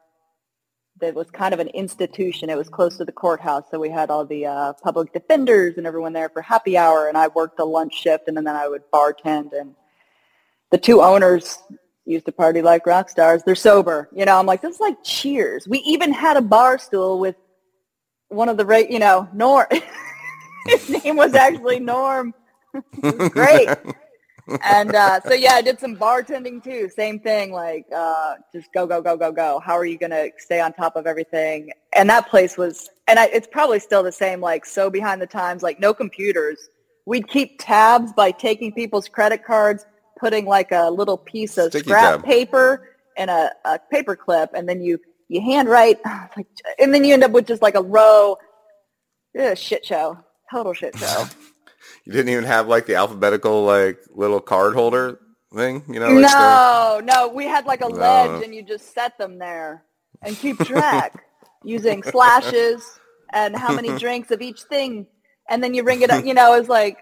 [1.01, 2.51] that was kind of an institution.
[2.51, 5.87] It was close to the courthouse, so we had all the uh, public defenders and
[5.87, 8.83] everyone there for happy hour, and I worked the lunch shift, and then I would
[8.93, 9.59] bartend.
[9.59, 9.75] And
[10.71, 11.59] the two owners
[12.05, 13.43] used to party like rock stars.
[13.45, 14.39] They're sober, you know.
[14.39, 15.69] I'm like, this is like Cheers.
[15.69, 17.37] We even had a bar stool with
[18.29, 19.67] one of the, ra- you know, Norm.
[20.67, 22.35] His name was actually Norm.
[23.03, 23.69] Was great.
[24.65, 26.89] and uh, so yeah, I did some bartending too.
[26.95, 29.61] Same thing, like uh, just go, go, go, go, go.
[29.65, 31.71] How are you going to stay on top of everything?
[31.95, 35.27] And that place was, and I, it's probably still the same, like so behind the
[35.27, 36.69] times, like no computers.
[37.07, 39.87] We'd keep tabs by taking people's credit cards,
[40.19, 42.25] putting like a little piece of Sticky scrap tab.
[42.25, 45.99] paper and a, a paper clip, and then you you handwrite,
[46.37, 46.47] like,
[46.79, 48.37] and then you end up with just like a row.
[49.35, 50.19] Yeah, shit show,
[50.51, 51.25] total shit show.
[52.09, 55.21] You didn't even have like the alphabetical like little card holder
[55.55, 56.07] thing, you know?
[56.15, 57.97] like the- No, no, we had like a No.
[57.97, 59.85] ledge and you just set them there
[60.23, 61.23] and keep track
[61.65, 62.83] using slashes
[63.35, 65.07] and how many drinks of each thing.
[65.51, 66.97] And then you ring it up, you know, it's like,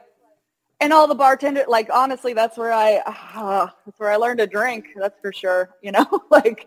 [0.80, 4.48] and all the bartender, like, honestly, that's where I, uh, that's where I learned to
[4.48, 4.86] drink.
[4.96, 5.70] That's for sure.
[5.82, 6.66] You know, like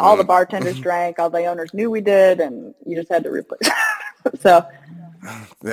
[0.00, 3.30] all the bartenders drank, all the owners knew we did, and you just had to
[3.30, 3.70] replace.
[4.40, 4.66] so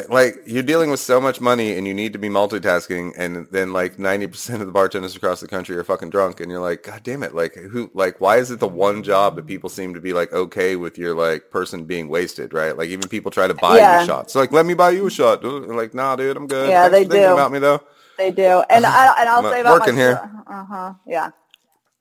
[0.09, 3.73] like you're dealing with so much money and you need to be multitasking and then
[3.73, 7.03] like 90% of the bartenders across the country are fucking drunk and you're like god
[7.03, 10.01] damn it like who like why is it the one job that people seem to
[10.01, 13.53] be like okay with your like person being wasted right like even people try to
[13.55, 13.91] buy Yeah.
[13.93, 15.67] you shots so like let me buy you a shot dude.
[15.69, 17.33] Like nah dude i'm good Yeah, Thanks they thinking do.
[17.33, 17.81] about me though
[18.17, 20.21] They do, and I and I'll say about working here.
[20.47, 20.93] Uh huh.
[21.07, 21.31] Yeah,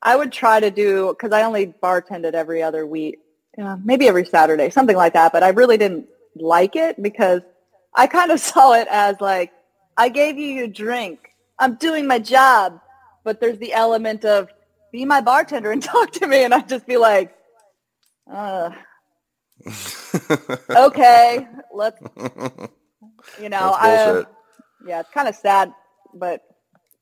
[0.02, 3.20] I would try to do because I only bartended every other week,
[3.58, 5.32] yeah, maybe every Saturday, something like that.
[5.32, 7.42] But I really didn't like it because
[7.94, 9.52] I kind of saw it as like
[9.96, 11.20] I gave you your drink,
[11.58, 12.80] I'm doing my job,
[13.22, 14.48] but there's the element of
[14.92, 17.34] be my bartender and talk to me, and I'd just be like,
[18.32, 18.70] uh,
[20.70, 22.00] okay, let's.
[23.40, 24.24] You know, I,
[24.86, 25.72] yeah, it's kind of sad,
[26.14, 26.42] but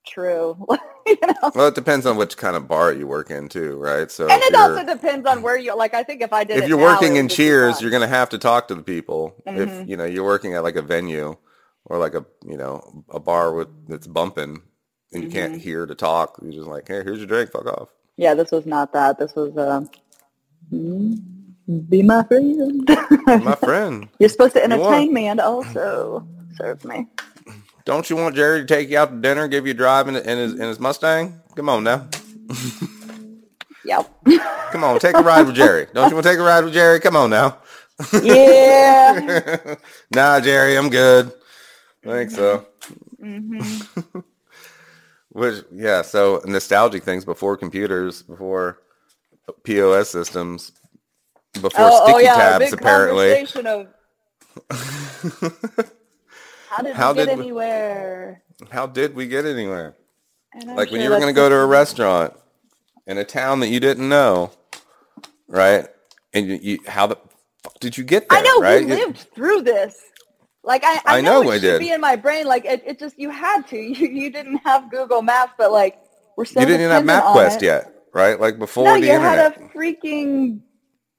[0.07, 0.67] true.
[1.07, 4.11] you know, Well, it depends on which kind of bar you work in too, right?
[4.11, 5.77] So and it also depends on where you.
[5.77, 8.09] Like, I think if I did, if you're now, working in be Cheers, you're gonna
[8.09, 9.35] have to talk to the people.
[9.47, 9.57] Mhm.
[9.63, 11.37] If you know you're working at like a venue
[11.87, 14.63] or like a you know a bar with that's bumping
[15.13, 15.61] and you can't Mhm.
[15.61, 17.91] hear to talk, you're just like, hey, here's your drink, fuck off.
[18.17, 19.19] Yeah, this was not that.
[19.19, 19.85] This was uh,
[20.73, 21.21] mm,
[21.89, 22.89] be my friend.
[23.35, 27.07] My friend, You're supposed to entertain me and also serve me.
[27.85, 30.17] Don't you want Jerry to take you out to dinner, give you a drive in,
[30.17, 31.41] in his in his Mustang?
[31.57, 32.09] Come on now,
[33.85, 34.11] Yep.
[34.71, 35.87] come on, take a ride with Jerry.
[35.95, 37.01] Don't you want to take a ride with Jerry?
[37.01, 37.59] Come on now.
[38.19, 39.21] yeah.
[40.11, 41.33] nah, Jerry, I'm good.
[42.07, 42.67] I think so.
[43.21, 43.81] hmm
[45.31, 48.79] Which yeah, so nostalgic things before computers, before
[49.65, 50.73] POS systems,
[51.61, 53.47] before Oh, sticky oh yeah, tabs apparently.
[56.73, 58.43] How did How we get we- anywhere?
[58.71, 59.95] How did we get anywhere?
[60.67, 62.35] Like when you were going to go to a restaurant
[63.07, 64.51] in a town that you didn't know,
[65.49, 65.87] right?
[66.35, 67.17] And you, you how the
[67.63, 68.39] fuck did you get there?
[68.39, 68.85] I know right?
[68.85, 69.99] we You- lived through this.
[70.65, 71.79] Like I, I, I know, know it I should did.
[71.81, 72.47] be in my brain.
[72.47, 73.77] Like it, it just you had to.
[73.99, 75.99] You, you didn't have Google Maps, but like
[76.37, 78.39] we're so you didn't even have MapQuest yet, right?
[78.41, 79.55] Like before No, the you internet.
[79.55, 80.61] had a freaking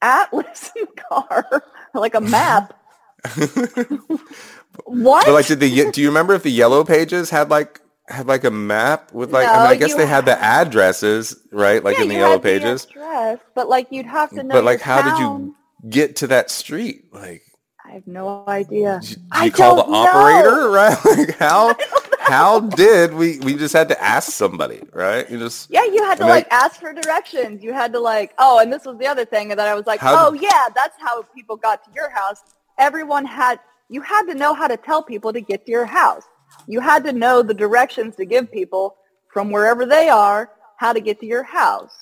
[0.01, 1.63] atlas in the car,
[1.93, 2.73] like a map.
[4.85, 5.25] what?
[5.25, 8.43] But like, did the do you remember if the yellow pages had like had like
[8.43, 9.47] a map with like?
[9.47, 11.83] I mean, I guess they had the addresses, right?
[11.83, 12.85] Like yeah, in the yellow had the pages.
[12.85, 14.55] address, but like you'd have to know.
[14.55, 15.55] But like, how did you
[15.89, 17.13] get to that street?
[17.13, 17.43] Like,
[17.85, 18.99] I have no idea.
[19.01, 19.97] did you, did I you call the know.
[19.97, 20.97] operator, right?
[21.05, 21.75] Like, how
[22.19, 23.39] how did we?
[23.39, 25.29] We just had to ask somebody, right?
[25.29, 27.61] You just Yeah, you had to I like ask for directions.
[27.63, 29.99] You had to like, oh, and this was the other thing that I was like,
[29.99, 32.41] How oh yeah, that's how people got to your house.
[32.79, 33.59] Everyone had,
[33.93, 36.23] you had to know how to tell people to get to your house.
[36.67, 38.97] You had to know the directions to give people
[39.33, 41.93] from wherever they are how to get to your house.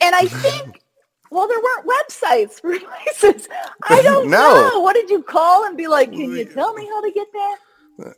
[0.00, 0.82] And I think,
[1.30, 3.48] well, there weren't websites for places.
[3.82, 4.72] I don't No.
[4.76, 4.80] know.
[4.82, 7.56] What did you call and be like, can you tell me how to get there?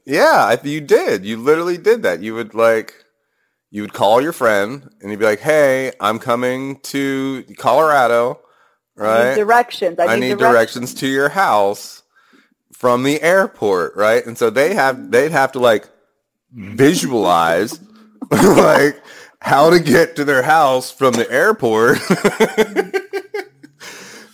[0.07, 1.25] yeah, you did.
[1.27, 2.23] You literally did that.
[2.23, 2.95] You would like.
[3.71, 8.41] You would call your friend and you'd be like, "Hey, I'm coming to Colorado,
[9.05, 9.35] I need right?
[9.35, 9.99] directions.
[10.01, 10.39] I need, I need directions.
[10.39, 12.03] directions to your house
[12.79, 14.25] from the airport, right?
[14.25, 15.89] And so they have they'd have to like
[16.53, 17.81] visualize
[18.31, 19.03] like
[19.41, 21.99] how to get to their house from the airport.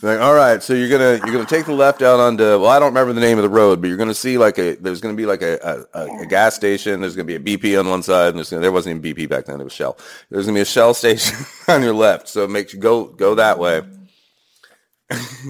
[0.02, 2.78] like, all right, so you're gonna you're gonna take the left out onto well, I
[2.78, 5.14] don't remember the name of the road, but you're gonna see like a there's gonna
[5.14, 7.00] be like a, a, a, gas station.
[7.00, 9.30] There's gonna be a BP on one side, and there's gonna, there wasn't even BP
[9.30, 9.58] back then.
[9.58, 9.96] It was Shell.
[10.28, 13.36] There's gonna be a Shell station on your left, so it makes you go go
[13.36, 13.80] that way.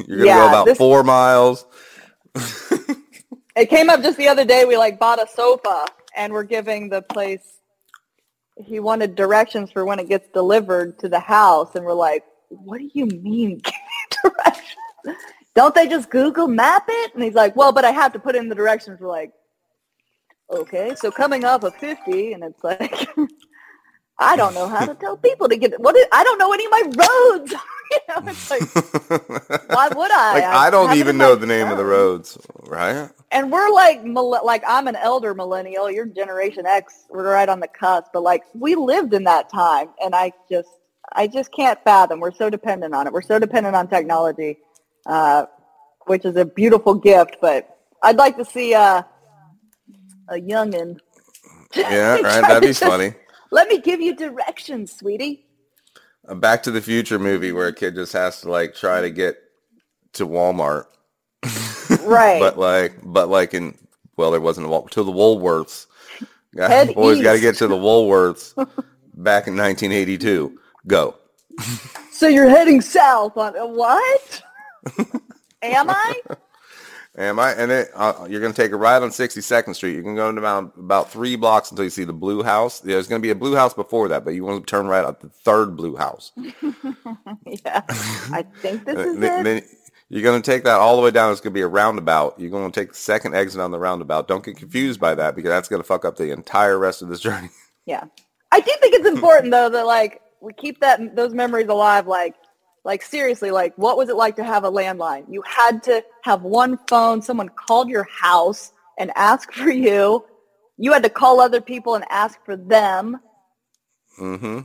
[0.07, 1.67] you're gonna Yeah, go about this- four miles.
[3.57, 4.65] It came up just the other day.
[4.65, 7.61] We like bought a sofa and we're giving the place.
[8.57, 12.79] He wanted directions for when it gets delivered to the house, and we're like, "What
[12.79, 13.63] do you mean
[14.25, 15.19] directions?
[15.55, 18.37] Don't they just Google Map it?" And he's like, "Well, but I have to put
[18.37, 19.33] in the directions." We're like,
[20.51, 23.09] "Okay, so coming off of 50, and it's like."
[24.19, 26.65] I don't know how to tell people to get what is, I don't know any
[26.67, 27.53] of my roads.
[27.91, 28.63] you know, it's like
[29.69, 30.35] why would I?
[30.35, 33.11] like I don't even know the name of the roads, right?
[33.31, 35.91] And we're like, like I'm an elder millennial.
[35.91, 37.05] You're Generation X.
[37.11, 38.09] We're right on the cusp.
[38.13, 40.69] But like, we lived in that time, and I just,
[41.13, 42.21] I just can't fathom.
[42.21, 43.13] We're so dependent on it.
[43.13, 44.59] We're so dependent on technology,
[45.07, 45.47] uh,
[46.07, 47.39] which is a beautiful gift.
[47.41, 49.03] But I'd like to see uh,
[50.29, 50.99] a youngin.
[51.75, 52.41] Yeah, right.
[52.41, 53.15] That'd be funny.
[53.55, 55.47] Let me give you directions, sweetie.
[56.25, 59.11] A Back to the Future movie where a kid just has to like try to
[59.11, 59.37] get
[60.15, 60.87] to Walmart,
[62.01, 62.41] Right.
[62.41, 63.79] but like, but like in
[64.17, 65.87] well, there wasn't a Wal- to the Woolworths.
[66.57, 68.55] Head Always got to get to the Woolworths
[69.15, 70.59] back in 1982.
[70.89, 71.15] Go.
[72.11, 74.43] so you're heading south on uh, what?
[75.63, 76.21] Am I?
[77.17, 77.53] Am I?
[77.53, 79.95] And it, uh, you're going to take a ride on 62nd Street.
[79.95, 82.81] You can go about about three blocks until you see the blue house.
[82.81, 85.05] There's going to be a blue house before that, but you want to turn right
[85.05, 86.33] at the third blue house.
[87.47, 87.83] yeah.
[87.89, 89.45] I think this is Uh, Then- it.
[89.45, 89.63] then
[90.11, 91.33] you're going to take that all the way down.
[91.33, 92.39] It's going to be a roundabout.
[92.39, 94.29] You're going to take the second exit on the roundabout.
[94.29, 97.09] Don't get confused by that because that's going to fuck up the entire rest of
[97.09, 97.49] this journey.
[97.87, 98.05] Yeah.
[98.53, 102.35] I do think it's important though that like we keep that those memories alive like
[102.85, 105.25] like seriously like what was it like to have a landline?
[105.29, 110.25] You had to have one phone, someone called your house and asked for you.
[110.77, 113.21] You had to call other people and ask for them.
[114.21, 114.61] Mm-hmm.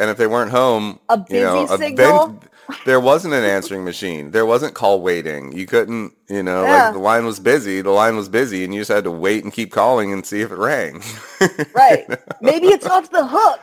[0.00, 2.40] And if they weren't home, A you know, busy signal?
[2.86, 4.30] there wasn't an answering machine.
[4.30, 5.52] There wasn't call waiting.
[5.52, 6.84] You couldn't, you know, Yeah.
[6.86, 7.80] like the line was busy.
[7.82, 10.40] The line was busy, and you just had to wait and keep calling and see
[10.40, 11.02] if it rang.
[11.74, 12.06] Right.
[12.40, 13.60] Maybe it's off the hook.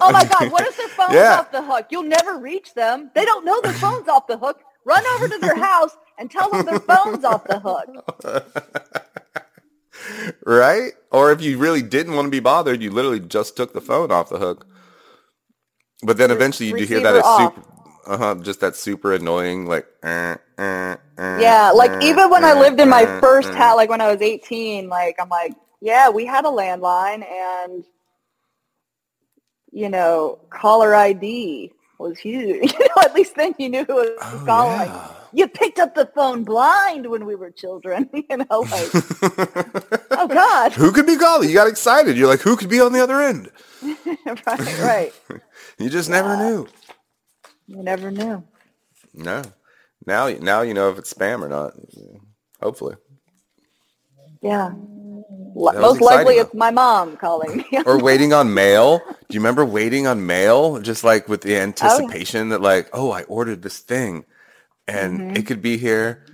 [0.00, 1.30] Oh my God, what if their phone's Yeah.
[1.30, 1.88] off the hook?
[1.90, 3.10] You'll never reach them.
[3.14, 4.60] They don't know their phone's off the hook.
[4.86, 7.88] Run over to their house and tell them their phone's off the hook.
[10.46, 10.92] right?
[11.12, 14.12] Or if you really didn't want to be bothered, you literally just took the phone
[14.12, 14.66] off the hook.
[16.02, 17.54] But then Re- eventually you do hear that off.
[17.54, 17.62] super,
[18.06, 22.80] uh-huh, just that super annoying, like, eh, eh, eh, Yeah, like even when I lived
[22.80, 26.44] in my first house, like when I was 18, like I'm like, yeah, we had
[26.44, 27.84] a landline and,
[29.72, 32.72] you know, caller ID was huge.
[32.80, 34.88] you know, at least then you knew who was Oh, calling.
[34.88, 35.08] yeah.
[35.32, 38.96] You picked up the phone blind when we were children, you know, like,
[40.16, 40.74] oh God.
[40.74, 41.48] who could be calling?
[41.48, 42.16] You got excited.
[42.16, 43.50] You're like, who could be on the other end?
[44.46, 45.14] right, right.
[45.78, 46.68] You just never knew.
[47.68, 48.44] You never knew.
[49.14, 49.42] No.
[50.06, 51.74] Now, now you know if it's spam or not.
[52.62, 52.96] Hopefully.
[54.42, 54.72] Yeah.
[55.54, 57.66] Most likely it's my mom calling me.
[57.84, 59.00] or waiting on mail.
[59.30, 60.80] Do you remember waiting on mail?
[60.80, 64.24] Just like with Oh, the anticipation that like, oh, I ordered this thing
[64.88, 65.34] and Mm-hmm.
[65.34, 66.24] it could be here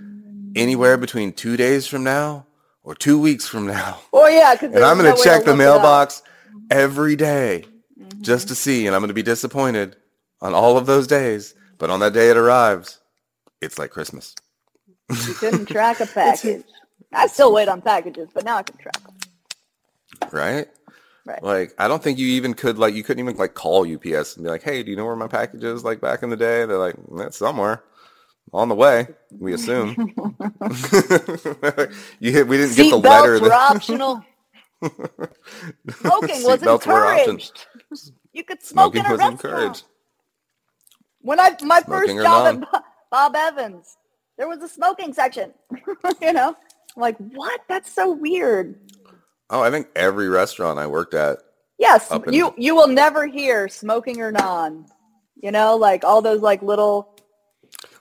[0.55, 2.47] anywhere between two days from now
[2.83, 3.99] or two weeks from now.
[4.13, 6.01] oh yeah, because And I'm going to check the look it up.
[6.01, 6.23] mailbox
[6.69, 7.65] every day
[7.99, 8.23] Mm-hmm.
[8.23, 8.87] just to see.
[8.87, 9.97] And I'm going to be disappointed
[10.41, 11.55] on all of those days.
[11.79, 12.99] But on that day it arrives,
[13.61, 14.35] it's like Christmas.
[15.23, 16.65] You couldn't track a package.
[17.17, 19.15] I still wait on packages, but now I can track them.
[20.31, 20.67] Right?
[21.25, 21.43] Right.
[21.43, 24.45] Like, I don't think you even could, like, you couldn't even, like, call UPS and
[24.45, 26.65] be like, hey, do you know where my package is, like, back in the day?
[26.65, 27.83] They're like, that's somewhere.
[28.53, 29.89] On the way, we assume.
[32.19, 33.39] you hit, we didn't get the Seat letter.
[33.41, 34.23] were that- optional.
[34.81, 37.35] Smoking was Seatbelts were optional.
[37.35, 37.65] encouraged.
[38.33, 39.43] You could smoke Smoking in a was restaurant.
[39.43, 39.83] encouraged.
[41.21, 43.97] When I my first Smoking or job at Bob Evans,
[44.37, 45.51] there was a smoking section.
[46.21, 46.55] you know,
[46.97, 47.61] like what?
[47.69, 48.75] That's so weird.
[49.49, 51.37] Oh, I think every restaurant I worked at.
[51.79, 54.85] Yes, in- you you will never hear smoking or non.
[55.41, 57.13] You know, like all those like little.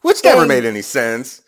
[0.03, 1.43] Which never made any sense.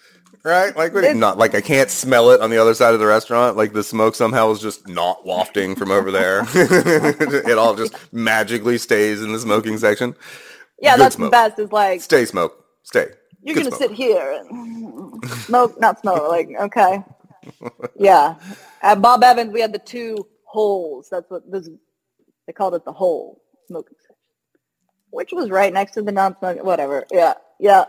[0.45, 0.75] Right?
[0.77, 3.07] Like, what- It's- not like I can't smell it on the other side of the
[3.07, 3.57] restaurant.
[3.57, 6.43] Like the smoke somehow is just not wafting from over there.
[6.55, 10.15] it all just magically stays in the smoking section.
[10.81, 11.29] Yeah, Good that's smoke.
[11.29, 11.59] the best.
[11.59, 12.65] Is like Stay smoke.
[12.85, 13.09] Stay.
[13.43, 13.91] you're Good gonna smoke.
[13.91, 16.29] sit here and smoke, not smoke.
[16.29, 17.03] Like okay,
[17.97, 18.37] yeah.
[18.83, 21.09] At Bob Evans, we had the two holes.
[21.11, 21.69] That's what this.
[22.47, 24.17] They called it the hole smoking section,
[25.11, 26.65] which was right next to the non-smoking.
[26.65, 27.07] Whatever.
[27.13, 27.87] Yeah, yeah.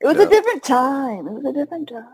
[0.00, 0.26] It was Yeah.
[0.26, 1.26] a different time.
[1.28, 2.06] It was a different time.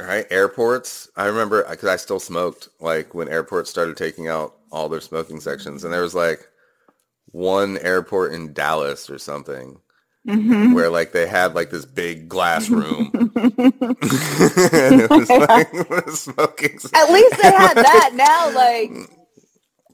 [0.00, 1.10] All right, airports.
[1.16, 2.68] I remember because I still smoked.
[2.80, 6.48] Like when airports started taking out all their smoking sections, and there was like
[7.32, 9.78] one airport in Dallas or something
[10.26, 10.72] Mm-hmm.
[10.72, 13.52] where like they had like this big glass room, and
[15.00, 15.70] it was like
[16.10, 16.78] smoking.
[16.94, 18.10] At least they had that.
[18.14, 18.90] Now, like,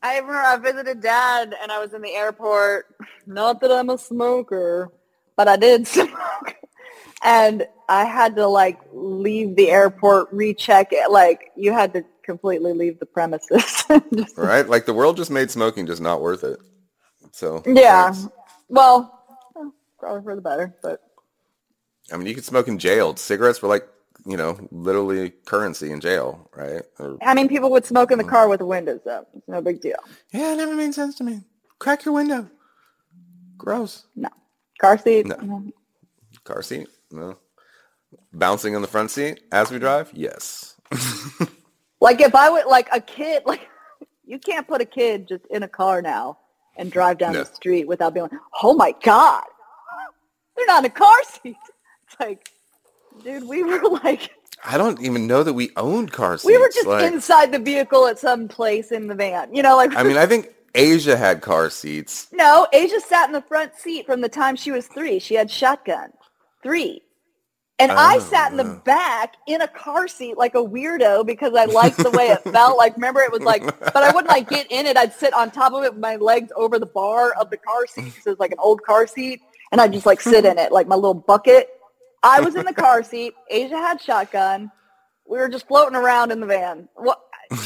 [0.02, 2.86] I remember I visited dad and I was in the airport.
[3.26, 4.90] Not that I'm a smoker,
[5.36, 6.56] but I did smoke.
[7.22, 11.10] And I had to like leave the airport, recheck it.
[11.10, 13.84] Like you had to completely leave the premises.
[14.36, 16.58] Right, like the world just made smoking just not worth it.
[17.32, 18.10] So yeah.
[18.10, 18.28] thanks.
[18.28, 19.21] Well, well,
[20.02, 21.00] probably for the better, but
[22.12, 23.16] I mean, you could smoke in jail.
[23.16, 23.88] Cigarettes were like
[24.26, 26.82] you know literally currency in jail, right?
[26.98, 29.28] Or, I mean, people would smoke in the car with the windows up.
[29.34, 29.96] It's no big deal.
[30.32, 31.42] yeah, it never made sense to me.
[31.78, 32.50] Crack your window.
[33.56, 34.06] Gross.
[34.16, 34.28] No.
[34.80, 35.26] Car seat.
[35.26, 35.36] No.
[35.36, 35.72] mhm.
[36.44, 36.88] Car seat?
[37.12, 37.38] No.
[38.32, 40.10] Bouncing on the front seat as we drive?
[40.14, 40.76] Yes.
[42.00, 43.68] Like if I would like a kid, like
[44.26, 46.38] you can't put a kid just in a car now
[46.76, 47.40] and drive down No.
[47.44, 49.44] the street without being like, oh my god,
[50.56, 51.56] they're not in a car seat.
[52.06, 52.48] It's like,
[53.24, 54.30] dude, we were like,
[54.64, 56.46] I don't even know that we owned car seats.
[56.46, 59.54] we were just like, inside the vehicle at some place in the van.
[59.54, 62.28] You know, like I mean, I think Asia had car seats.
[62.32, 65.18] no, Asia sat in the front seat from the time she was three.
[65.18, 66.12] She had shotgun,
[66.62, 67.02] three.
[67.78, 71.52] And I Oh, sat in the back in a car seat like a weirdo because
[71.56, 72.78] I liked the way it felt.
[72.78, 74.96] Like, remember, it was like, but I wouldn't like get in it.
[74.96, 77.86] I'd sit on top of it with my legs over the bar of the car
[77.88, 79.40] seat because it was like an old car seat.
[79.72, 81.68] And I'd just like sit in it like my little bucket.
[82.22, 83.34] I was in the car seat.
[83.50, 84.70] Asia had shotgun.
[85.26, 86.88] We were just floating around in the van.
[86.94, 87.20] What?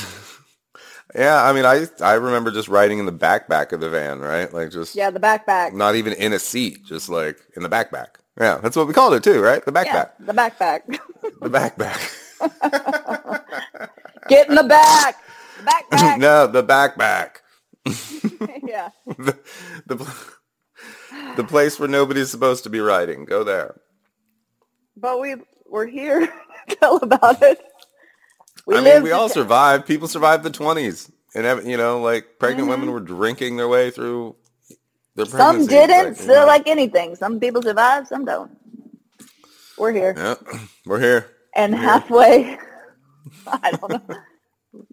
[1.15, 4.53] Yeah, I mean, I I remember just riding in the backpack of the van, right?
[4.53, 5.73] Like just Yeah, the backpack.
[5.73, 8.17] not even in a seat, just like in the backpack.
[8.39, 9.65] Yeah, that's what we called it too, right?
[9.65, 9.85] The backpack.
[9.85, 10.81] Yeah, the backpack.
[11.41, 12.01] The backpack.
[14.29, 15.17] Get in the back.
[15.59, 16.19] The backpack.
[16.19, 17.37] no, the backpack.
[18.67, 18.91] yeah.
[19.07, 19.39] the,
[19.87, 19.97] the
[21.37, 23.25] the place where nobody's supposed to be riding.
[23.25, 23.81] Go there.
[24.97, 25.37] But we
[25.69, 26.27] we're here
[26.69, 27.61] to tell about it.
[28.67, 29.87] We I mean, we all survived.
[29.87, 32.81] People survived the twenties, and you know, like pregnant mm-hmm.
[32.81, 34.37] women were drinking their way through
[35.15, 36.09] their Some didn't.
[36.09, 38.51] Like, Still, like anything, some people survive, some don't.
[39.79, 40.15] We're here.
[40.17, 40.35] Yeah,
[40.87, 41.31] we're here.
[41.55, 42.95] And we're halfway, here.
[43.47, 44.17] I don't know.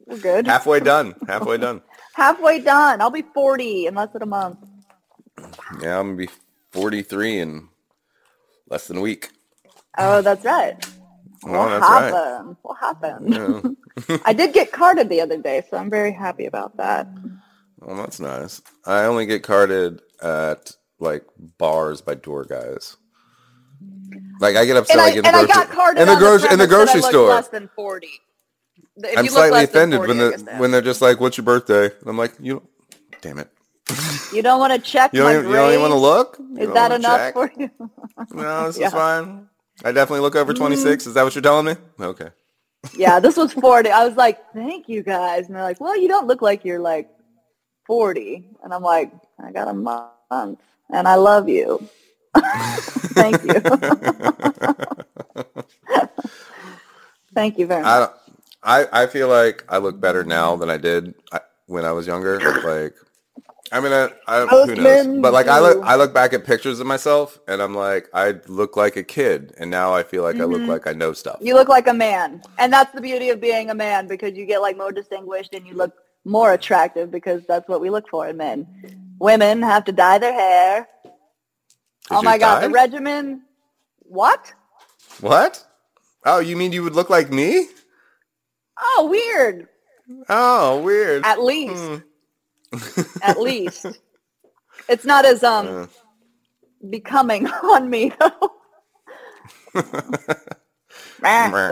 [0.06, 0.48] We're good.
[0.48, 1.16] Halfway done.
[1.28, 1.82] Halfway done.
[2.14, 3.02] halfway done.
[3.02, 4.60] I'll be forty in less than a month.
[5.82, 6.30] Yeah, I'm gonna be
[6.72, 7.70] forty-three in
[8.70, 9.30] less than a week.
[9.98, 10.76] Oh, that's right.
[11.46, 12.48] Oh, what that's happened?
[12.48, 12.58] Right.
[12.64, 13.34] What happened?
[13.34, 13.62] Yeah.
[14.26, 17.08] I did get carded the other day, so I'm very happy about that.
[17.80, 18.62] Well, that's nice.
[18.86, 21.26] I only get carded at like
[21.58, 22.98] bars by door guys.
[24.40, 26.16] Like I get upset and like I, in the grocery, I got carded in the,
[26.16, 27.30] gro- in the grocery store.
[27.36, 28.12] Less than forty.
[28.98, 32.08] If I'm slightly offended 40, when the when they're just like, "What's your birthday?" And
[32.10, 32.64] I'm like, "You,
[33.22, 33.50] damn it."
[34.34, 36.38] You don't want to check you don't, even, you don't even want to look?
[36.40, 37.34] You is that enough check?
[37.34, 37.70] for you?
[38.32, 38.88] no, this yeah.
[38.88, 39.48] is fine.
[39.84, 41.04] I definitely look over 26.
[41.04, 41.08] Mm.
[41.08, 41.76] Is that what you're telling me?
[42.00, 42.30] Okay.
[42.98, 43.90] Yeah, this was 40.
[43.90, 45.48] I was like, thank you guys.
[45.48, 47.10] And they're like, well, you don't look like you're like
[47.86, 48.50] 40.
[48.64, 49.12] And I'm like,
[49.44, 50.60] I got a month
[50.90, 51.88] and I love you.
[52.38, 53.54] thank you.
[57.34, 58.12] thank you very much.
[58.64, 61.14] I, I, I feel like I look better now than I did
[61.68, 62.40] when I was younger.
[62.62, 62.96] Like
[63.74, 65.20] I mean, I, I who knows?
[65.20, 68.36] But like, I look, I look back at pictures of myself, and I'm like, I
[68.48, 70.44] look like a kid, and now I feel like mm-hmm.
[70.44, 70.70] I look mm-hmm.
[70.70, 71.40] like I know stuff.
[71.42, 74.46] You look like a man, and that's the beauty of being a man because you
[74.46, 75.92] get like more distinguished, and you look
[76.24, 78.68] more attractive because that's what we look for in men.
[79.18, 80.88] Women have to dye their hair.
[82.12, 83.42] Oh my god, the regimen.
[84.02, 84.54] What?
[85.20, 85.66] What?
[86.26, 87.70] Oh, you mean you would look like me?
[88.80, 89.68] Oh, weird.
[90.30, 91.26] Oh, weird.
[91.26, 91.84] At least.
[91.84, 91.96] Hmm.
[93.22, 93.86] At least.
[94.90, 95.88] It's not as um uh.
[96.90, 98.52] becoming on me though.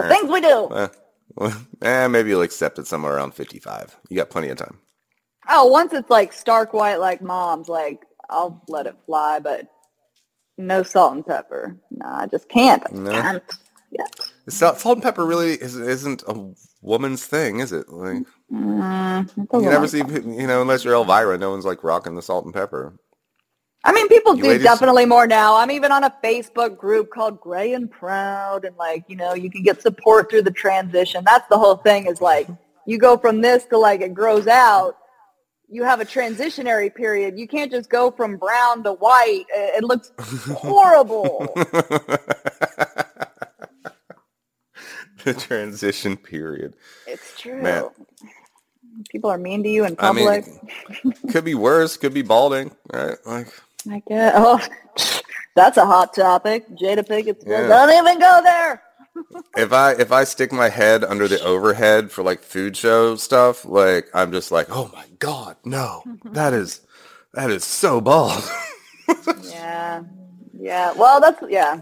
[0.03, 0.65] the things we do.
[0.65, 0.87] Uh,
[1.35, 3.97] well, eh, maybe you'll accept it somewhere around 55.
[4.09, 4.79] You got plenty of time.
[5.49, 9.67] Oh, once it's like stark white like mom's, like I'll let it fly, but
[10.57, 11.77] no salt and pepper.
[11.89, 12.83] No, I just can't.
[12.85, 13.11] I no.
[13.11, 13.43] can't.
[13.91, 14.05] Yeah.
[14.47, 17.89] Salt, salt and pepper really isn't a woman's thing, is it?
[17.89, 20.23] Like mm, you never like see, that.
[20.25, 22.93] you know, unless you're Elvira, no one's like rocking the salt and pepper.
[23.83, 24.63] I mean, people you do ladies...
[24.63, 25.55] definitely more now.
[25.55, 29.49] I'm even on a Facebook group called Gray and Proud, and like, you know, you
[29.49, 31.23] can get support through the transition.
[31.25, 32.05] That's the whole thing.
[32.05, 32.47] Is like
[32.85, 34.97] you go from this to like it grows out.
[35.67, 37.39] You have a transitionary period.
[37.39, 39.45] You can't just go from brown to white.
[39.49, 40.11] It, it looks
[40.51, 41.47] horrible.
[45.23, 46.73] the transition period.
[47.07, 47.61] It's true.
[47.61, 47.89] Man.
[49.09, 50.45] People are mean to you in public.
[50.45, 51.97] I mean, could be worse.
[51.97, 53.17] Could be balding, right?
[53.25, 53.47] Like,
[53.89, 54.33] I guess.
[54.35, 54.59] Oh,
[55.55, 56.67] that's a hot topic.
[56.71, 57.67] Jada Pinkett yeah.
[57.67, 58.83] don't even go there.
[59.57, 63.65] if I if I stick my head under the overhead for like food show stuff,
[63.65, 66.81] like I'm just like, oh my god, no, that is
[67.33, 68.43] that is so bald.
[69.43, 70.03] yeah,
[70.57, 70.93] yeah.
[70.93, 71.81] Well, that's yeah.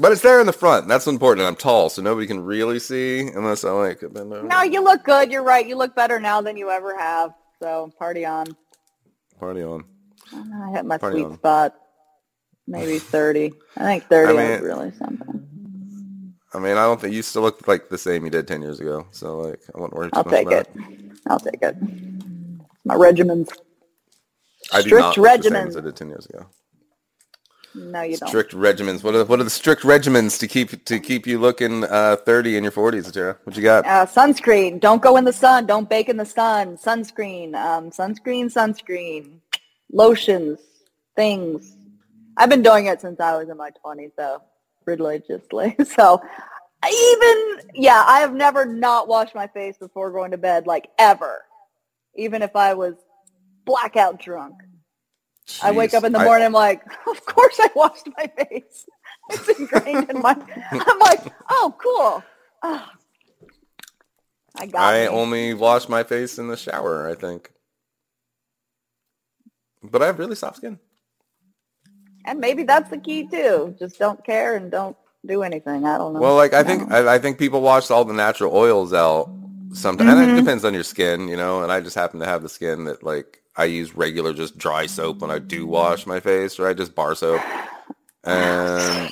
[0.00, 0.88] But it's there in the front.
[0.88, 1.46] That's important.
[1.46, 4.14] I'm tall, so nobody can really see unless I like it.
[4.14, 5.30] No, you look good.
[5.30, 5.66] You're right.
[5.66, 7.32] You look better now than you ever have.
[7.62, 8.46] So party on.
[9.38, 9.84] Party on.
[10.32, 11.34] I hit my party sweet on.
[11.34, 11.74] spot.
[12.66, 13.52] Maybe 30.
[13.76, 15.46] I think 30 I mean, is really something.
[16.54, 18.80] I mean, I don't think you still look like the same you did 10 years
[18.80, 19.06] ago.
[19.10, 20.76] So, like, I wouldn't worry too I'll much take about it.
[21.28, 21.76] I'll take it.
[22.84, 23.50] My regimens.
[24.72, 26.46] I do not same as I did 10 years ago.
[27.74, 28.50] No, you strict don't.
[28.50, 29.04] Strict regimens.
[29.04, 32.56] What are what are the strict regimens to keep to keep you looking uh, thirty
[32.56, 33.36] in your forties, Tara?
[33.44, 33.86] What you got?
[33.86, 34.80] Uh, sunscreen.
[34.80, 35.66] Don't go in the sun.
[35.66, 36.76] Don't bake in the sun.
[36.76, 37.54] Sunscreen.
[37.54, 38.46] Um, sunscreen.
[38.52, 39.38] Sunscreen.
[39.92, 40.58] Lotions.
[41.14, 41.76] Things.
[42.36, 44.42] I've been doing it since I was in my twenties, though,
[44.86, 45.76] religiously.
[45.84, 46.20] So,
[46.84, 51.44] even yeah, I have never not washed my face before going to bed, like ever,
[52.16, 52.94] even if I was
[53.64, 54.54] blackout drunk.
[55.50, 58.26] Jeez, I wake up in the morning, I, am like, of course I washed my
[58.26, 58.86] face.
[59.32, 60.36] It's ingrained in my.
[60.72, 61.20] I'm like,
[61.50, 62.24] oh, cool.
[62.64, 62.88] Oh,
[64.56, 64.80] I got.
[64.80, 65.08] I me.
[65.08, 67.08] only wash my face in the shower.
[67.08, 67.52] I think,
[69.84, 70.80] but I have really soft skin.
[72.24, 73.76] And maybe that's the key too.
[73.78, 75.86] Just don't care and don't do anything.
[75.86, 76.20] I don't know.
[76.20, 79.30] Well, like I think I, I think people wash all the natural oils out
[79.72, 80.18] sometimes, mm-hmm.
[80.18, 80.44] and it mm-hmm.
[80.44, 81.62] depends on your skin, you know.
[81.62, 84.86] And I just happen to have the skin that like I use regular just dry
[84.86, 86.76] soap when I do wash my face, right?
[86.76, 87.42] Just bar soap.
[88.24, 89.10] And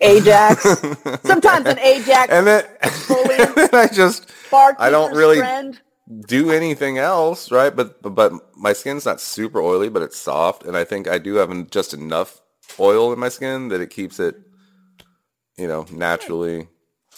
[0.00, 0.62] Ajax.
[1.24, 2.32] Sometimes an Ajax.
[2.32, 4.30] And then, and then I just
[4.78, 5.80] I don't really friend.
[6.26, 7.74] do anything else, right?
[7.74, 11.36] But, but my skin's not super oily, but it's soft, and I think I do
[11.36, 12.40] have just enough
[12.80, 14.36] oil in my skin that it keeps it,
[15.58, 16.68] you know, naturally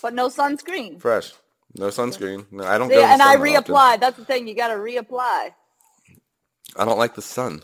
[0.03, 1.01] But no sunscreen.
[1.01, 1.33] fresh.
[1.75, 2.47] No sunscreen.
[2.53, 3.05] No, I don't See, go.
[3.05, 3.75] and I that often.
[3.75, 4.01] reapply.
[4.01, 4.49] That's the thing.
[4.49, 5.51] You got to reapply.
[6.77, 7.63] I don't like the sun,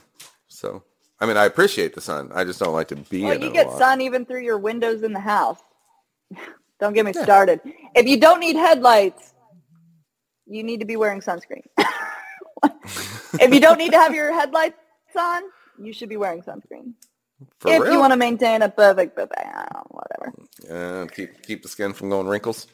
[0.49, 0.83] so
[1.21, 2.31] I mean, I appreciate the sun.
[2.35, 4.43] I just don't like to be Well, in you it a get sun even through
[4.43, 5.59] your windows in the house.
[6.81, 7.61] don't get me started.
[7.95, 9.35] If you don't need headlights,
[10.47, 11.65] you need to be wearing sunscreen.
[13.41, 14.77] if you don't need to have your headlights
[15.19, 15.43] on,
[15.83, 16.95] you should be wearing sunscreen.
[17.61, 17.93] For if real?
[17.93, 19.31] you want to maintain a perfect, but
[19.89, 20.33] whatever.
[20.65, 22.67] Yeah, keep keep the skin from going wrinkles.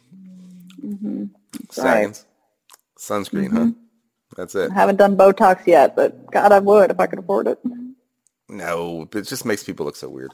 [0.82, 1.24] Mm-hmm.
[1.70, 2.24] Saggins.
[2.98, 3.83] Sunscreen, huh?
[4.36, 4.70] That's it.
[4.70, 7.58] I haven't done Botox yet, but God, I would if I could afford it.
[8.48, 10.32] No, it just makes people look so weird.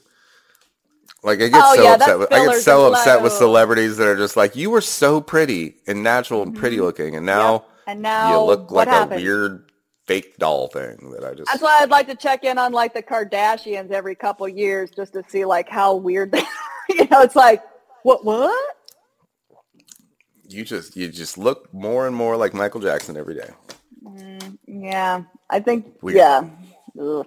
[1.23, 2.19] Like I get Oh, so yeah, upset.
[2.19, 5.21] With, I get so upset like, with celebrities that are just like, "You were so
[5.21, 6.87] pretty and natural and pretty mm-hmm.
[6.87, 7.67] looking, and now Yep.
[7.87, 9.21] And now you look like happened?
[9.21, 9.71] a weird
[10.07, 12.95] fake doll thing." That I just That's why I'd like to check in on like
[12.95, 16.43] the Kardashians every couple years just to see like how weird they
[16.89, 17.63] you know, it's like
[18.03, 18.77] what what?
[20.49, 23.51] you just you just look more and more like Michael Jackson every day.
[24.05, 25.23] Mm, yeah.
[25.49, 26.17] I think Weird.
[26.19, 26.49] yeah.
[27.01, 27.27] Ugh.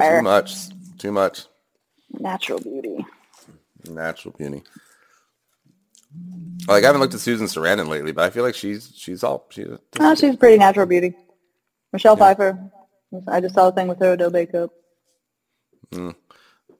[0.00, 0.54] Too much,
[0.98, 1.42] too much
[2.10, 3.04] Natural beauty.
[3.88, 4.62] natural beauty.
[6.68, 9.46] Like I haven't looked at Susan Sarandon lately, but I feel like she's she's all
[9.50, 9.66] she's.
[10.00, 11.14] Oh, she's pretty natural beauty.
[11.92, 12.58] Michelle Pfeiffer.
[13.28, 14.70] I just saw a thing with her with makeup.
[15.92, 16.14] Mm.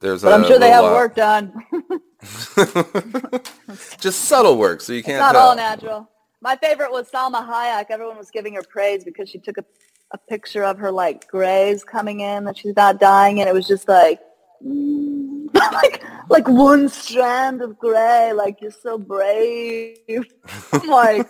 [0.01, 1.53] There's But i I'm sure they have uh, work done.
[4.01, 5.49] just subtle work, so you can't It's not tell.
[5.51, 6.09] all natural.
[6.45, 7.87] My favorite was Salma Hayek.
[7.89, 9.65] Everyone was giving her praise because she took a,
[10.13, 13.67] a picture of her like grays coming in that she's not dying, and it was
[13.67, 14.21] just like,
[14.63, 18.35] mm, like like one strand of gray.
[18.35, 20.27] Like you're so brave.
[20.75, 21.27] I'm like,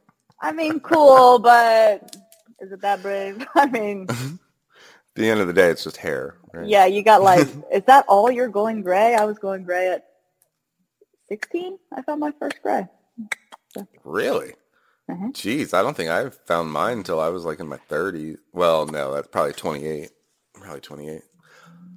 [0.42, 2.14] I mean, cool, but
[2.60, 3.46] is it that brave?
[3.54, 4.16] I mean, At
[5.14, 6.36] the end of the day, it's just hair.
[6.52, 6.68] Right?
[6.68, 9.14] yeah, you got like, is that all you're going gray?
[9.14, 10.04] I was going gray at
[11.30, 11.78] 16.
[11.90, 12.86] I found my first gray.
[14.04, 14.54] Really?
[15.10, 15.32] Mhm.
[15.32, 18.38] Jeez, I don't think I found mine until I was like in my 30s.
[18.52, 20.10] Well, no, that's probably 28.
[20.54, 21.22] Probably 28.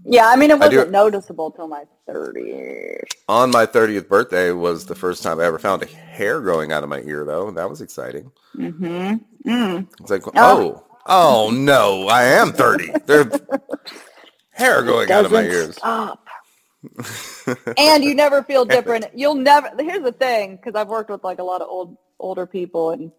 [0.06, 3.04] Yeah, I mean, it wasn't noticeable till my 30s.
[3.30, 6.84] On my 30th birthday was the first time I ever found a hair growing out
[6.84, 7.52] of my ear, though.
[7.52, 8.32] That was exciting.
[8.58, 9.16] Mm-hmm.
[9.50, 9.88] Mm.
[10.00, 12.92] It's like, oh, oh no, I am 30.
[13.06, 13.28] There's
[14.52, 15.76] hair growing out of my ears.
[15.78, 16.28] Stop.
[17.78, 19.06] and you never feel different.
[19.14, 19.70] You'll never.
[19.80, 23.12] Here's the thing, because I've worked with like a lot of old older people and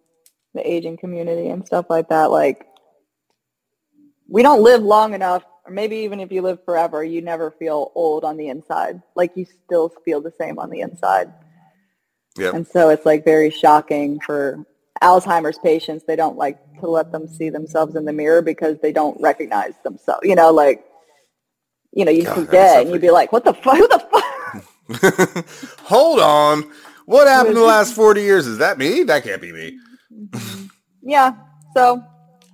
[0.54, 2.30] the aging community and stuff like that.
[2.30, 2.66] Like,
[4.28, 7.92] we don't live long enough, or maybe even if you live forever, you never feel
[7.94, 9.00] old on the inside.
[9.14, 11.32] Like you still feel the same on the inside.
[12.38, 12.54] Yep.
[12.54, 14.64] And so it's like very shocking for
[15.02, 16.04] Alzheimer's patients.
[16.06, 19.74] They don't like to let them see themselves in the mirror because they don't recognize
[19.84, 20.20] themselves.
[20.22, 20.84] You know, like,
[21.92, 23.76] you know, you God, see that'd be dead and you'd be like, what the fuck?
[23.78, 25.46] Who the fuck?
[25.84, 26.70] Hold on.
[27.06, 28.46] What happened is the last 40 years?
[28.46, 29.02] Is that me?
[29.02, 29.78] That can't be me.
[30.12, 30.66] Mm-hmm.
[31.02, 31.34] yeah.
[31.74, 32.02] So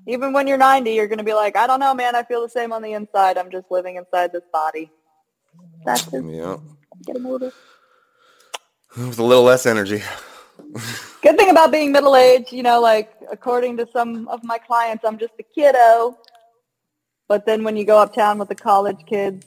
[0.07, 2.16] even when you're 90, you're going to be like, I don't know, man.
[2.16, 3.36] I feel the same on the inside.
[3.39, 4.91] I'm just living inside this body.
[5.84, 6.57] That's just Yeah.
[7.07, 7.53] getting older.
[8.97, 10.03] With a little less energy.
[11.22, 15.18] Good thing about being middle-aged, you know, like according to some of my clients, I'm
[15.18, 16.16] just a kiddo.
[17.29, 19.47] But then when you go uptown with the college kids,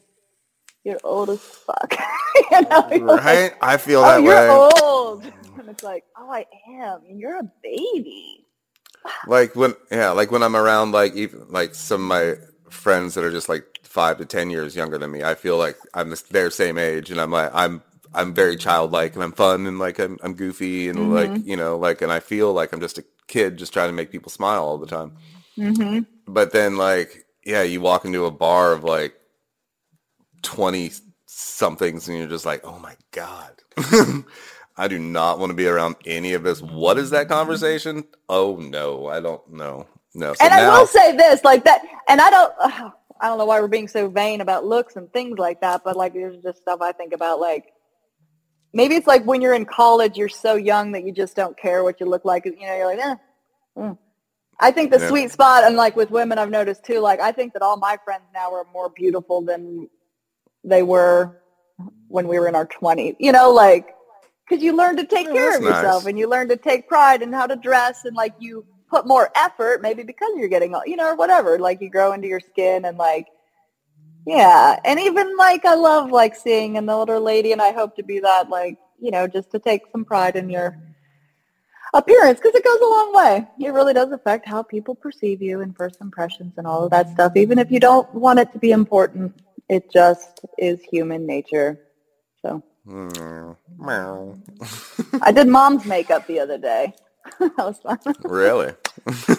[0.85, 1.95] you're old as fuck.
[2.51, 3.53] you know, you're like, Right?
[3.61, 4.49] I feel oh, that you're way.
[4.49, 5.25] old.
[5.57, 7.01] And it's like, oh, I am.
[7.09, 8.45] And you're a baby.
[9.25, 12.35] like when yeah like when i'm around like even like some of my
[12.71, 15.77] friends that are just like five to ten years younger than me i feel like
[15.93, 17.83] i'm their same age and i'm like i'm
[18.15, 21.13] i'm very childlike and i'm fun and like i'm, I'm goofy and Mm-hmm.
[21.13, 23.93] like you know like and i feel like i'm just a kid just trying to
[23.93, 25.13] make people smile all the time
[25.59, 25.99] Mm-hmm.
[26.27, 29.13] but then like yeah you walk into a bar of like
[30.41, 30.91] 20
[31.25, 33.51] somethings and you're just like oh my god
[34.77, 38.55] i do not want to be around any of this what is that conversation oh
[38.57, 42.19] no i don't know no so and I now will say this, like that, and
[42.19, 42.53] I don't,
[43.21, 45.95] I don't know why we're being so vain about looks and things like that, but
[45.95, 47.71] like there's just stuff I think about, like
[48.73, 51.83] maybe it's like when you're in college, you're so young that you just don't care
[51.83, 52.45] what you look like.
[52.45, 53.15] You know, you're like, eh.
[53.77, 53.97] mm.
[54.61, 55.07] I think the Yeah.
[55.07, 56.99] sweet spot, and like with women, I've noticed too.
[56.99, 59.89] Like I think that all my friends now are more beautiful than
[60.63, 61.35] they were
[62.07, 63.15] when we were in our 20s.
[63.19, 63.95] You know, like
[64.47, 66.07] because you learn to take Oh, care of yourself nice.
[66.07, 69.29] and you learn to take pride in how to dress and like you put more
[69.35, 72.41] effort maybe because you're getting old, you know or whatever like you grow into your
[72.41, 73.27] skin and like
[74.25, 78.03] yeah and even like i love like seeing an older lady and i hope to
[78.03, 80.75] be that like you know just to take some pride in your
[81.93, 83.47] appearance because it goes a long way.
[83.59, 87.09] It really does affect how people perceive you and first impressions and all of that
[87.09, 87.33] stuff.
[87.35, 91.79] Even if you don't want it to be important, it just is human nature.
[92.41, 94.37] So Meow.
[95.21, 96.93] I did mom's makeup the other day.
[97.39, 97.99] that was fun.
[98.23, 98.73] really?
[99.07, 99.29] Just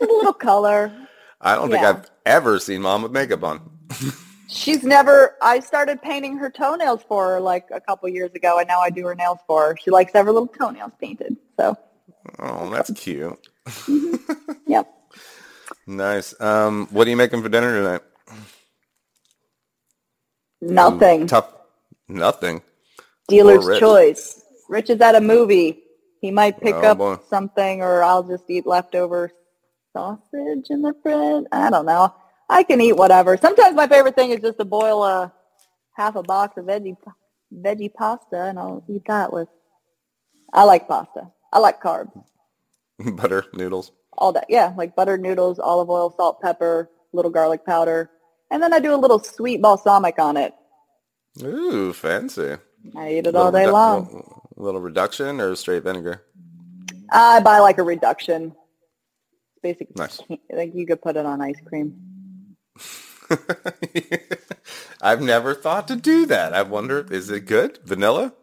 [0.00, 0.92] little color.
[1.40, 1.90] I don't think Yeah.
[1.90, 3.60] I've ever seen mom with makeup on.
[4.48, 8.68] She's never, I started painting her toenails for her like a couple years ago and
[8.68, 9.76] now I do her nails for her.
[9.80, 11.36] She likes to have her little toenails painted.
[11.62, 11.76] So,
[12.40, 13.38] Oh, that's cute.
[14.66, 14.88] yep.
[15.86, 16.40] Nice.
[16.40, 18.02] Um, what are you making for dinner tonight?
[20.62, 21.28] Nothing.
[21.28, 21.52] Tough.
[22.08, 22.62] Nothing.
[23.28, 23.78] Dealer's Rich.
[23.78, 24.42] choice.
[24.68, 25.84] Rich is at a movie.
[26.20, 27.18] He might pick Oh, up boy.
[27.30, 29.32] something or I'll just eat leftover
[29.94, 31.46] sausage in the fridge.
[31.52, 32.14] I don't know.
[32.50, 33.36] I can eat whatever.
[33.38, 35.32] Sometimes my favorite thing is just to boil a
[35.96, 36.96] half a box of veggie
[37.54, 39.48] veggie pasta and I'll eat that with
[40.52, 41.30] I like pasta.
[41.52, 42.12] I like carbs.
[43.16, 43.92] Butter, noodles.
[44.18, 44.46] All that.
[44.48, 48.10] Yeah, like buttered noodles, olive oil, salt, pepper, little garlic powder.
[48.50, 50.54] And then I do a little sweet balsamic on it.
[51.42, 52.56] Ooh, fancy.
[52.96, 54.04] I eat it all day redu- long.
[54.06, 56.22] Little, little reduction or straight vinegar?
[57.10, 58.54] I buy like a reduction.
[59.62, 60.20] Basically, Nice.
[60.54, 61.96] think you could put it on ice cream.
[65.02, 66.52] I've never thought to do that.
[66.52, 67.78] I wonder, is it good?
[67.84, 68.34] Vanilla?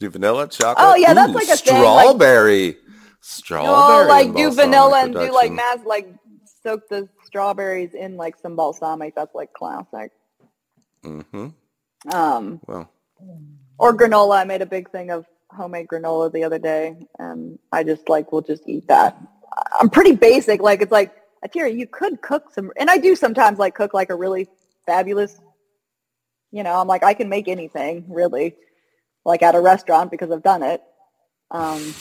[0.00, 0.76] Do vanilla, chocolate?
[0.78, 2.76] Oh, yeah, that's Ooh, like a thing, like- strawberry.
[3.20, 3.74] Strawberry.
[3.74, 6.08] Oh, like do vanilla and do like mass, like
[6.62, 9.14] soak the strawberries in like some balsamic.
[9.14, 10.12] That's like classic.
[11.04, 11.48] Mm-hmm.
[12.14, 12.90] Um, Well,
[13.78, 14.40] or granola.
[14.40, 18.30] I made a big thing of homemade granola the other day, and I just like
[18.32, 19.20] will just eat that.
[19.80, 20.62] I'm pretty basic.
[20.62, 21.12] Like it's like
[21.44, 24.48] Atira, you could cook some, and I do sometimes like cook like a really
[24.86, 25.40] fabulous.
[26.52, 28.54] You know, I'm like I can make anything really,
[29.28, 30.82] like at a restaurant because I've done it.
[31.50, 31.94] Um,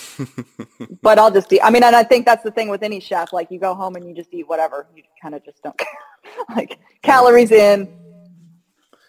[1.01, 1.61] but I'll just eat.
[1.61, 3.33] I mean, and I think that's the thing with any chef.
[3.33, 4.87] Like you go home and you just eat whatever.
[4.95, 5.89] You kind of just don't care.
[6.55, 7.87] like calories in.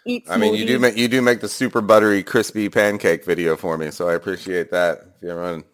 [0.04, 0.26] Eat.
[0.28, 3.78] I mean, you do make you do make the super buttery, crispy pancake video for
[3.78, 4.98] me, so I appreciate that.
[5.16, 5.68] If you ever want to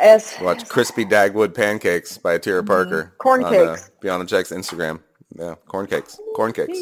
[0.00, 0.40] Yes.
[0.40, 3.04] watch Crispy Dagwood Pancakes by Tira Parker.
[3.04, 3.16] Mm-hmm.
[3.18, 3.88] Corn on, cakes.
[3.88, 5.00] Uh, Beyond Instagram.
[5.36, 6.20] Yeah, corn cakes.
[6.36, 6.78] Corn cakes.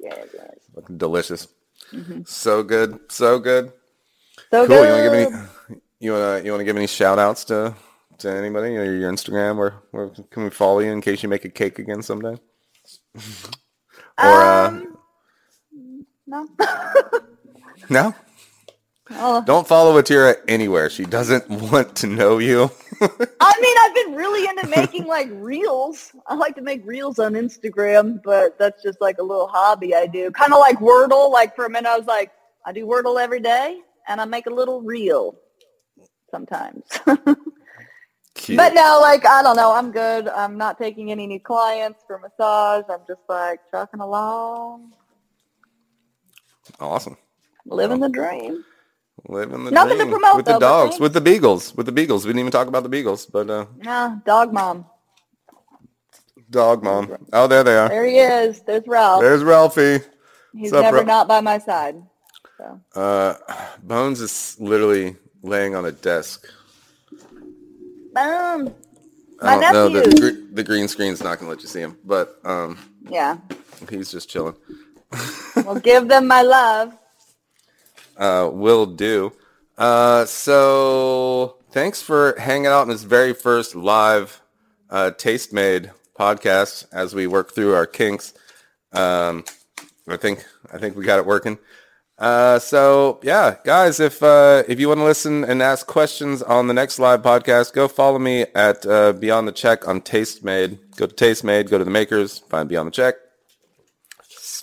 [0.00, 0.50] Yeah, yeah.
[0.74, 1.48] Looking delicious.
[2.24, 2.98] So good.
[3.08, 3.72] So good.
[4.52, 4.76] So cool.
[4.76, 4.86] good.
[4.86, 5.80] You want to give any?
[6.00, 6.44] You want to?
[6.44, 7.74] You want to give any shout outs to
[8.18, 8.76] to anybody?
[8.76, 11.78] Or your Instagram, or where can we follow you in case you make a cake
[11.78, 12.36] again someday?
[14.18, 14.96] or uh, Um,
[16.26, 16.48] no.
[17.88, 18.14] no,
[19.10, 20.88] Oh, don't follow Atira anywhere.
[20.88, 22.70] She doesn't want to know you.
[23.00, 26.12] I mean, I've been really into making like reels.
[26.26, 30.06] I like to make reels on Instagram, but that's just like a little hobby I
[30.06, 30.30] do.
[30.30, 31.30] Kind of like Wordle.
[31.30, 32.30] Like for a minute, I was like,
[32.64, 35.36] I do Wordle every day, and I make a little reel
[36.30, 36.84] sometimes.
[38.56, 39.72] But no, like I don't know.
[39.72, 40.28] I'm good.
[40.28, 42.84] I'm not taking any new clients for massage.
[42.90, 44.92] I'm just like trucking along,
[46.80, 47.16] awesome.
[47.66, 48.64] living the dream.
[49.28, 51.92] Living the Nothing to promote, with the though, but dogs, with the beagles, with the
[51.92, 52.24] beagles.
[52.26, 54.86] We didn't even talk about the beagles, but uh, Nah, dog mom.
[56.50, 57.16] dog mom.
[57.32, 57.88] Oh, there they are.
[57.88, 58.62] There he is.
[58.62, 59.22] There's Ralph.
[59.22, 60.00] There's Ralphie.
[60.54, 61.06] He's up, never Ralph?
[61.06, 62.02] not by my side.
[62.62, 63.34] So Uh,
[63.82, 66.46] Bones is literally laying on a desk.
[68.14, 68.72] boom.
[69.40, 69.88] I My don't know.
[69.88, 73.38] The, the green screen's not gonna let you see him, but um, Yeah.
[73.90, 74.54] he's just chilling.
[75.54, 76.96] Well, give them my love.
[78.16, 79.32] Uh, will do.
[79.76, 84.40] Uh, so thanks for hanging out in this very first live
[84.88, 88.32] uh, Tastemade podcast as we work through our kinks.
[88.94, 89.44] Um,
[90.08, 91.58] I think I think we got it working.
[92.22, 96.68] Uh, so yeah, guys, if uh, if you want to listen and ask questions on
[96.68, 100.78] the next live podcast, go follow me at uh, Beyond the Check on Tastemade.
[100.94, 103.16] Go to Tastemade, go to the makers, find Beyond the Check.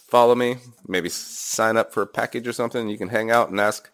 [0.07, 0.55] Follow me,
[0.88, 2.88] maybe sign up for a package or something.
[2.88, 3.91] You can hang out and ask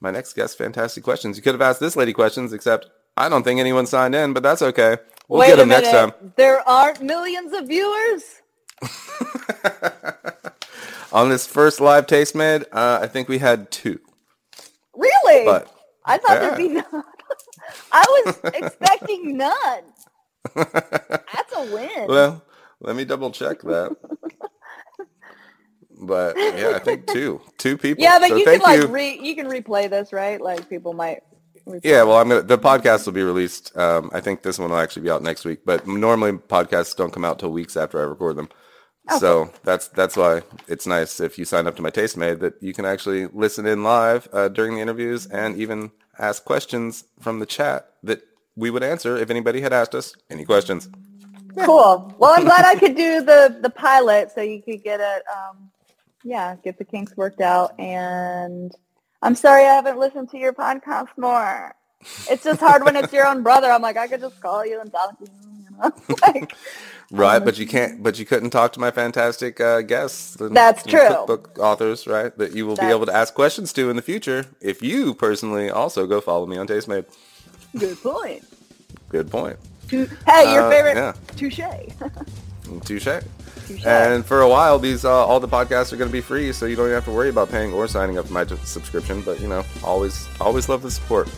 [0.00, 1.36] my next guest fantastic questions.
[1.36, 2.86] You could have asked this lady questions, except
[3.16, 4.98] I don't think anyone signed in, but that's okay.
[5.26, 6.12] We'll Wait get them next time.
[6.36, 8.22] There aren't millions of viewers.
[11.12, 14.00] On this first live Tastemade, uh, I think we had two.
[14.96, 15.44] Really?
[15.44, 15.70] But
[16.04, 16.38] I thought yeah.
[16.40, 16.84] there'd be none.
[17.92, 19.82] I was expecting none.
[20.54, 22.06] That's a win.
[22.08, 22.42] Well,
[22.80, 23.96] let me double check that.
[26.00, 28.02] but yeah, I think two, two people.
[28.02, 28.86] yeah, but So you can like you.
[28.88, 30.40] re you can replay this, right?
[30.40, 31.22] Like people might.
[31.84, 32.42] Yeah, well, I'm gonna.
[32.42, 33.76] The podcast will be released.
[33.76, 35.60] Um, I think this one will actually be out next week.
[35.64, 38.48] But normally podcasts don't come out till weeks after I record them.
[39.10, 42.72] So that's that's why it's nice if you sign up to my Tastemade that you
[42.72, 47.46] can actually listen in live uh, during the interviews and even ask questions from the
[47.46, 48.22] chat that
[48.56, 50.88] we would answer if anybody had asked us any questions.
[51.64, 52.14] Cool.
[52.18, 55.22] Well, I'm glad I could do the the pilot, so you could get it.
[55.28, 55.70] Um,
[56.24, 57.78] yeah, get the kinks worked out.
[57.78, 58.74] And
[59.22, 61.74] I'm sorry I haven't listened to your podcast more.
[62.30, 63.70] It's just hard when it's your own brother.
[63.70, 65.61] I'm like, I could just call you and talk to you.
[66.22, 66.54] like,
[67.10, 68.02] Right, but you can't.
[68.02, 70.34] But you couldn't talk to my fantastic uh, guests.
[70.36, 71.06] the- That's true.
[71.08, 72.36] Cookbook authors, right?
[72.38, 75.68] That you will be able to ask questions to in the future if you personally
[75.68, 77.04] also go follow me on Tastemade.
[77.78, 78.44] good point.
[79.10, 79.58] Good point.
[79.90, 81.12] Hey, your Uh, favorite yeah.
[81.36, 81.60] touche.
[82.84, 83.04] Touche.
[83.66, 83.84] Touche.
[83.84, 86.64] And for a while, these uh, all the podcasts are going to be free, so
[86.64, 89.20] you don't even have to worry about paying or signing up for my subscription.
[89.20, 91.28] But you know, always, always love the support.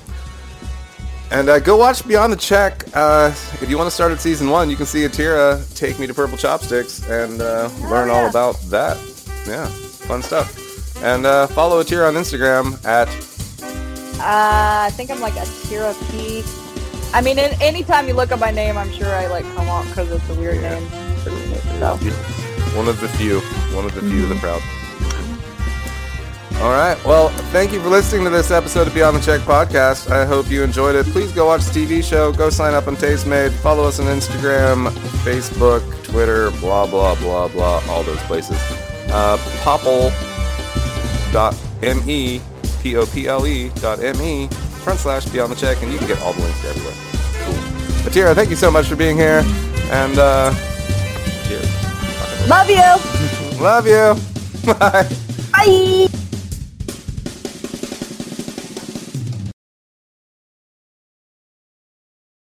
[1.35, 2.85] And uh, go watch Beyond the Check.
[2.95, 6.07] Uh, if you want to start at season one, you can see Atira take me
[6.07, 8.97] to Purple Chopsticks and uh, learn all about that.
[9.45, 11.03] Yeah, fun stuff.
[11.03, 13.09] And uh, follow Atira on Instagram at
[14.21, 16.45] Uh, I think I'm like a Tira P.
[17.13, 19.87] I mean, in, anytime you look up my name, I'm sure I like come out
[19.87, 20.79] because it's a weird Yeah.
[20.79, 20.89] name.
[21.25, 21.97] So,
[22.77, 23.41] one of the few,
[23.75, 24.63] one of the few, in the proud.
[26.63, 26.97] All right.
[27.05, 30.11] Well, thank you for listening to this episode of Beyond the Check podcast.
[30.11, 31.05] I hope you enjoyed it.
[31.07, 32.33] Please go watch the TV show.
[32.33, 33.53] Go sign up on Tastemade.
[33.53, 34.89] Follow us on Instagram,
[35.25, 38.57] Facebook, Twitter, blah, blah, blah, blah, all those places.
[39.11, 39.37] Uh,
[41.33, 42.41] popple.me,
[42.83, 46.65] P-O-P-L-E dot M-E, front slash Beyond the Check, and you can get all the links
[46.65, 46.95] everywhere.
[47.45, 47.55] Cool.
[48.11, 49.43] Atira, thank you so much for being here.
[49.91, 50.55] And, uh,
[51.47, 51.69] cheers.
[52.49, 52.97] love you.
[53.63, 54.15] Love you.
[54.79, 55.09] Bye.
[55.53, 56.09] Bye.